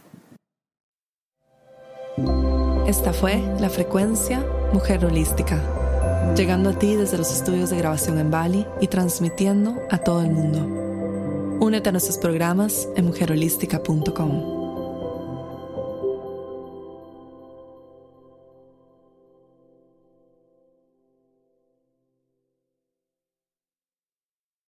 Esta 2.88 3.12
fue 3.12 3.44
la 3.60 3.68
frecuencia 3.70 4.42
Mujer 4.72 5.04
Holística, 5.04 5.60
llegando 6.38 6.70
a 6.70 6.80
ti 6.80 6.96
desde 6.96 7.18
los 7.18 7.30
estudios 7.30 7.72
de 7.72 7.78
grabación 7.80 8.18
en 8.18 8.32
Bali 8.32 8.66
y 8.80 8.88
transmitiendo 8.88 9.76
a 9.92 9.98
todo 9.98 10.22
el 10.22 10.32
mundo. 10.32 10.60
Únete 11.60 11.90
a 11.90 11.92
nuestros 11.92 12.18
programas 12.20 12.88
en 12.96 13.04
mujerholística.com. 13.04 14.59